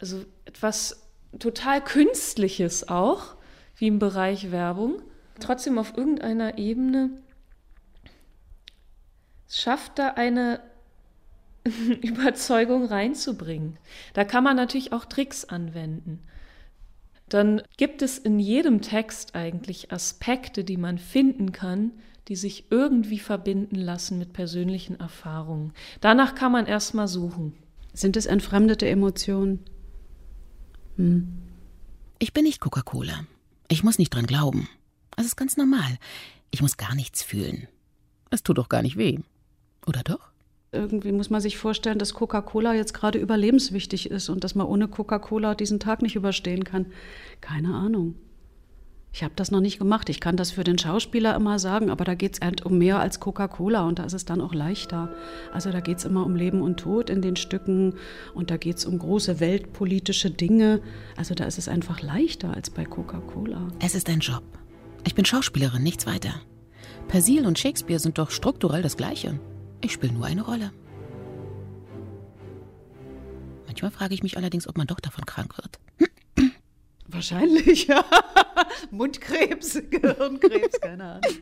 [0.00, 1.08] Also etwas
[1.38, 3.36] total Künstliches auch,
[3.76, 5.02] wie im Bereich Werbung,
[5.40, 7.10] trotzdem auf irgendeiner Ebene
[9.48, 10.60] schafft, da eine
[12.02, 13.78] Überzeugung reinzubringen.
[14.12, 16.22] Da kann man natürlich auch Tricks anwenden
[17.30, 21.92] dann gibt es in jedem Text eigentlich Aspekte, die man finden kann,
[22.28, 25.72] die sich irgendwie verbinden lassen mit persönlichen Erfahrungen.
[26.00, 27.54] Danach kann man erstmal suchen.
[27.92, 29.64] Sind es entfremdete Emotionen?
[30.96, 31.38] Hm.
[32.18, 33.24] Ich bin nicht Coca-Cola.
[33.68, 34.68] Ich muss nicht dran glauben.
[35.16, 35.98] Das ist ganz normal.
[36.50, 37.68] Ich muss gar nichts fühlen.
[38.30, 39.18] Es tut doch gar nicht weh.
[39.86, 40.30] Oder doch?
[40.72, 44.86] Irgendwie muss man sich vorstellen, dass Coca-Cola jetzt gerade überlebenswichtig ist und dass man ohne
[44.86, 46.86] Coca-Cola diesen Tag nicht überstehen kann.
[47.40, 48.14] Keine Ahnung.
[49.12, 50.08] Ich habe das noch nicht gemacht.
[50.08, 53.00] Ich kann das für den Schauspieler immer sagen, aber da geht es halt um mehr
[53.00, 55.12] als Coca-Cola und da ist es dann auch leichter.
[55.52, 57.94] Also da geht es immer um Leben und Tod in den Stücken
[58.34, 60.80] und da geht es um große weltpolitische Dinge.
[61.16, 63.66] Also da ist es einfach leichter als bei Coca-Cola.
[63.80, 64.44] Es ist ein Job.
[65.04, 66.34] Ich bin Schauspielerin, nichts weiter.
[67.08, 69.40] Persil und Shakespeare sind doch strukturell das Gleiche.
[69.80, 70.72] Ich spiele nur eine Rolle.
[73.66, 75.78] Manchmal frage ich mich allerdings, ob man doch davon krank wird.
[77.06, 78.04] Wahrscheinlich, ja.
[78.90, 81.38] Mundkrebs, Gehirnkrebs, keine Ahnung.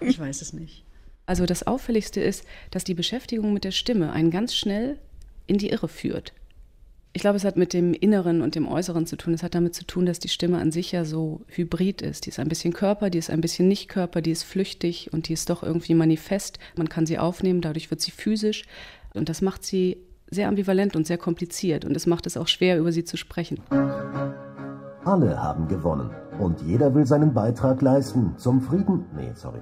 [0.00, 0.84] Ich weiß es nicht.
[1.26, 4.98] Also das Auffälligste ist, dass die Beschäftigung mit der Stimme einen ganz schnell
[5.46, 6.32] in die Irre führt.
[7.12, 9.34] Ich glaube, es hat mit dem Inneren und dem Äußeren zu tun.
[9.34, 12.26] Es hat damit zu tun, dass die Stimme an sich ja so hybrid ist.
[12.26, 15.28] Die ist ein bisschen Körper, die ist ein bisschen nicht Körper, die ist flüchtig und
[15.28, 16.60] die ist doch irgendwie manifest.
[16.76, 18.64] Man kann sie aufnehmen, dadurch wird sie physisch.
[19.12, 19.96] Und das macht sie
[20.30, 21.84] sehr ambivalent und sehr kompliziert.
[21.84, 23.58] Und es macht es auch schwer, über sie zu sprechen.
[25.04, 26.10] Alle haben gewonnen.
[26.38, 29.04] Und jeder will seinen Beitrag leisten zum Frieden.
[29.16, 29.58] Nee, sorry.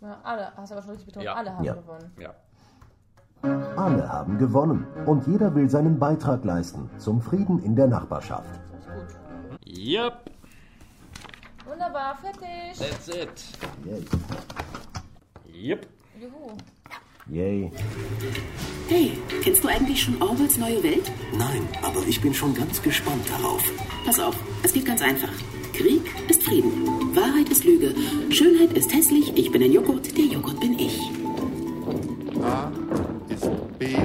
[0.00, 1.34] Ja, alle, hast du aber schon richtig betont, ja.
[1.34, 1.74] alle haben ja.
[1.74, 2.12] gewonnen.
[2.20, 2.34] Ja.
[3.42, 8.60] Alle haben gewonnen und jeder will seinen Beitrag leisten zum Frieden in der Nachbarschaft.
[9.66, 10.30] Yep.
[11.66, 12.78] Wunderbar, fertig.
[12.78, 13.44] That's it.
[13.84, 14.04] Yay.
[15.52, 15.86] Yep.
[16.20, 16.56] Juhu.
[17.30, 17.72] Yay.
[18.88, 21.10] Hey, kennst du eigentlich schon Orwells neue Welt?
[21.36, 23.62] Nein, aber ich bin schon ganz gespannt darauf.
[24.04, 25.32] Pass auf, es geht ganz einfach.
[25.72, 26.70] Krieg ist Frieden.
[27.14, 27.94] Wahrheit ist Lüge.
[28.30, 29.36] Schönheit ist hässlich.
[29.36, 30.16] Ich bin ein Joghurt.
[30.16, 31.00] Der Joghurt bin ich.
[32.42, 32.81] A ist
[33.82, 33.96] B,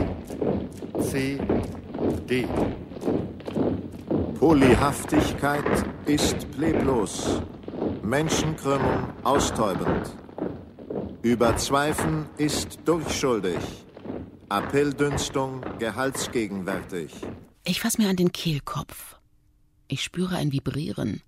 [1.04, 1.38] C,
[2.28, 2.48] D.
[4.40, 7.44] Polyhaftigkeit ist leblos,
[8.02, 10.16] Menschenkrümmung austäubend.
[11.22, 13.60] Überzweifeln ist durchschuldig,
[14.50, 17.14] Appelldünstung gehaltsgegenwärtig.
[17.64, 19.20] Ich fasse mir an den Kehlkopf.
[19.88, 21.22] Ich spüre ein Vibrieren.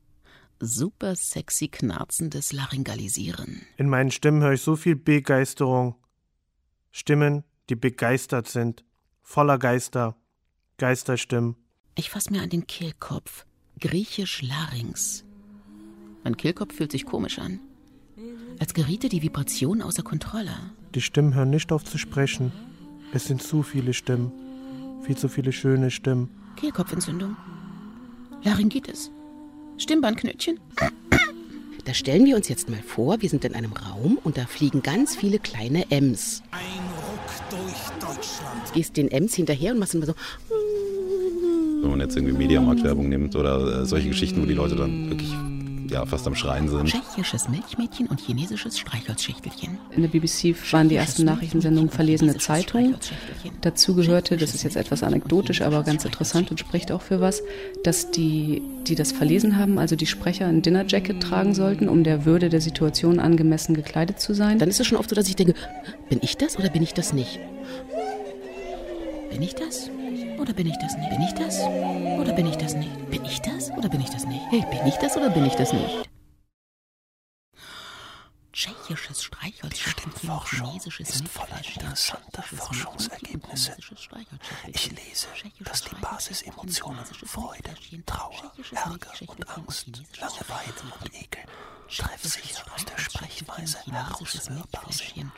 [0.59, 3.61] Super sexy knarzendes Laryngalisieren.
[3.77, 5.97] In meinen Stimmen höre ich so viel Begeisterung.
[6.91, 8.83] Stimmen, die begeistert sind.
[9.21, 10.15] Voller Geister.
[10.77, 11.55] Geisterstimmen.
[11.95, 13.45] Ich fasse mir an den Kehlkopf.
[13.79, 15.23] Griechisch Larynx.
[16.23, 17.59] Mein Kehlkopf fühlt sich komisch an.
[18.59, 20.53] Als geriete die Vibration außer Kontrolle.
[20.95, 22.51] Die Stimmen hören nicht auf zu sprechen.
[23.13, 24.31] Es sind zu viele Stimmen.
[25.03, 26.29] Viel zu viele schöne Stimmen.
[26.57, 27.37] Kehlkopfentzündung.
[28.43, 29.11] Laryngitis.
[29.77, 30.59] Stimmbandknötchen.
[31.85, 34.83] Da stellen wir uns jetzt mal vor, wir sind in einem Raum und da fliegen
[34.83, 36.43] ganz viele kleine Ems.
[36.51, 37.08] Ein
[37.49, 38.73] durch Deutschland.
[38.73, 40.13] Gehst den Ems hinterher und machst immer so.
[41.81, 45.33] Wenn man jetzt irgendwie Mediamarktwerbung nimmt oder äh, solche Geschichten, wo die Leute dann wirklich
[45.89, 46.87] ja, fast am Schreien sind.
[46.87, 49.77] Tschechisches Milchmädchen und chinesisches Streichholzschächtelchen.
[49.91, 52.95] In der BBC waren die ersten Nachrichtensendungen verlesene Zeitung.
[53.61, 57.41] Dazu gehörte, das ist jetzt etwas anekdotisch, aber ganz interessant und spricht auch für was,
[57.83, 62.25] dass die, die das verlesen haben, also die Sprecher ein Dinnerjacket tragen sollten, um der
[62.25, 64.59] Würde der Situation angemessen gekleidet zu sein.
[64.59, 65.55] Dann ist es schon oft so, dass ich denke,
[66.09, 67.39] bin ich das oder bin ich das nicht?
[69.29, 69.89] Bin ich das?
[70.39, 71.09] Oder bin ich das nicht?
[71.09, 71.59] Bin ich das?
[71.59, 73.11] Oder bin ich das nicht?
[73.11, 73.71] Bin ich das?
[73.71, 74.41] Oder bin ich das nicht?
[74.49, 76.09] Hey, bin ich das oder bin ich das nicht?
[78.59, 83.77] Tschechisches Streichholzschächtelchen, chinesisches ist voller interessanter Forschungsergebnisse.
[84.67, 85.27] Ich lese,
[85.61, 87.73] dass die Basisemotionen Freude,
[88.05, 89.87] Trauer, Ärger und Angst,
[90.19, 91.45] Langeweile und Ekel
[91.89, 95.31] treffsicher aus der Sprechweise heraushörbar sind,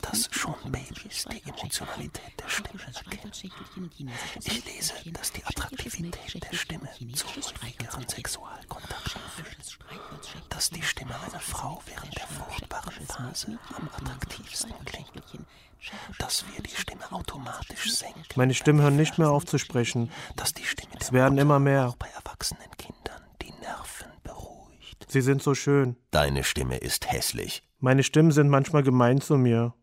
[0.00, 3.32] dass schon Babys die Emotionalität der Stimme erkennen.
[4.44, 11.40] Ich lese, dass die Attraktivität der Stimme zu ruhigeren Sexualkontakt führt, dass die Stimme einer
[11.40, 15.08] Frau während der furchtbaren Phase am attraktivsten klingt,
[16.18, 18.24] dass wir die Stimme automatisch senken.
[18.36, 20.10] Meine Stimmen hören nicht mehr auf zu sprechen.
[20.36, 21.88] Dass die Stimme es werden immer mehr.
[21.88, 25.06] Auch bei erwachsenen Kindern die Nerven beruhigt.
[25.08, 25.96] Sie sind so schön.
[26.10, 27.62] Deine Stimme ist hässlich.
[27.80, 29.74] Meine Stimmen sind manchmal gemein zu mir.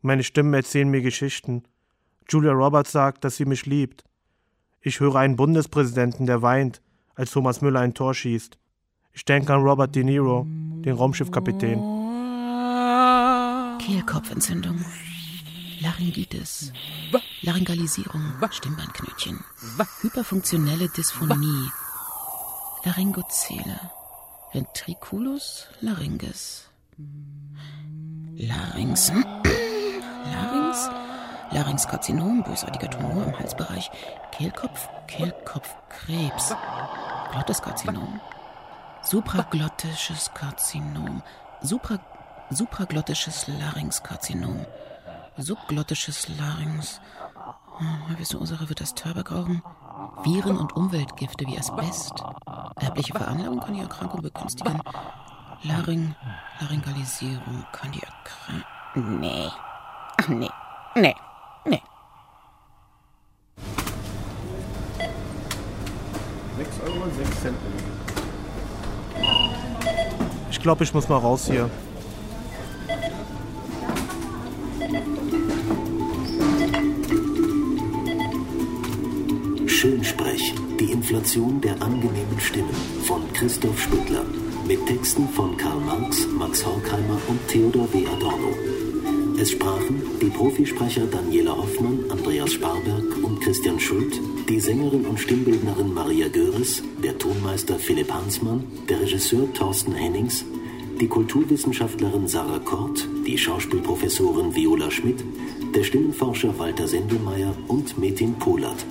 [0.00, 1.64] Meine Stimmen erzählen mir Geschichten.
[2.28, 4.04] Julia Roberts sagt, dass sie mich liebt.
[4.80, 6.82] Ich höre einen Bundespräsidenten, der weint,
[7.14, 8.58] als Thomas Müller ein Tor schießt.
[9.14, 11.78] Ich denke an Robert De Niro, den Raumschiffkapitän.
[13.78, 14.84] Kehlkopfentzündung.
[15.80, 16.72] Laryngitis.
[17.42, 18.22] Laryngalisierung.
[18.50, 19.44] Stimmbandknötchen.
[20.00, 21.70] Hyperfunktionelle Dysphonie.
[22.84, 23.80] Laryngozele.
[24.52, 26.68] Ventriculus laryngis.
[28.36, 29.12] Larynx.
[30.32, 30.90] Larynx.
[31.50, 33.90] Larynxkarzinom, bösartiger Tumor im Halsbereich.
[34.30, 36.54] Kehlkopf, Kehlkopfkrebs.
[37.32, 38.20] Glotteskarzinom.
[39.02, 41.22] Supraglottisches Karzinom.
[41.60, 41.98] Supra,
[42.50, 44.64] supraglottisches Larynxkarzinom.
[45.36, 47.00] Subglottisches Larynx.
[47.78, 49.62] Hm, Wieso Ursache wird das Törbergrauchen?
[50.24, 52.22] Viren und Umweltgifte wie Asbest.
[52.80, 54.80] Erbliche Veranlagung kann die Erkrankung begünstigen.
[55.62, 56.14] Laryn,
[56.60, 59.20] Laryngalisierung kann die Erkrankung.
[59.20, 59.48] Nee.
[60.20, 60.50] Ach nee.
[60.94, 61.14] Nee.
[61.64, 61.82] Nee.
[66.58, 67.56] 6 Euro 6 Cent.
[70.52, 71.70] Ich glaube, ich muss mal raus hier.
[79.66, 82.68] Schönsprech, die Inflation der angenehmen Stimmen
[83.06, 84.24] von Christoph Spüttler.
[84.68, 88.06] Mit Texten von Karl Marx, Max Horkheimer und Theodor W.
[88.06, 88.81] Adorno.
[89.38, 95.92] Es sprachen die Profisprecher Daniela Hoffmann, Andreas Sparberg und Christian Schult, die Sängerin und Stimmbildnerin
[95.92, 100.44] Maria Göres, der Tonmeister Philipp Hansmann, der Regisseur Thorsten Hennings,
[101.00, 105.24] die Kulturwissenschaftlerin Sarah Kort, die Schauspielprofessorin Viola Schmidt,
[105.74, 108.86] der Stimmenforscher Walter Sendelmeier und Metin Polat.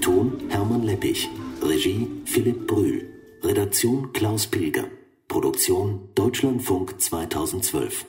[0.00, 1.30] Ton Hermann Leppich,
[1.62, 3.08] Regie Philipp Brühl,
[3.42, 4.84] Redaktion Klaus Pilger,
[5.28, 8.06] Produktion Deutschlandfunk 2012.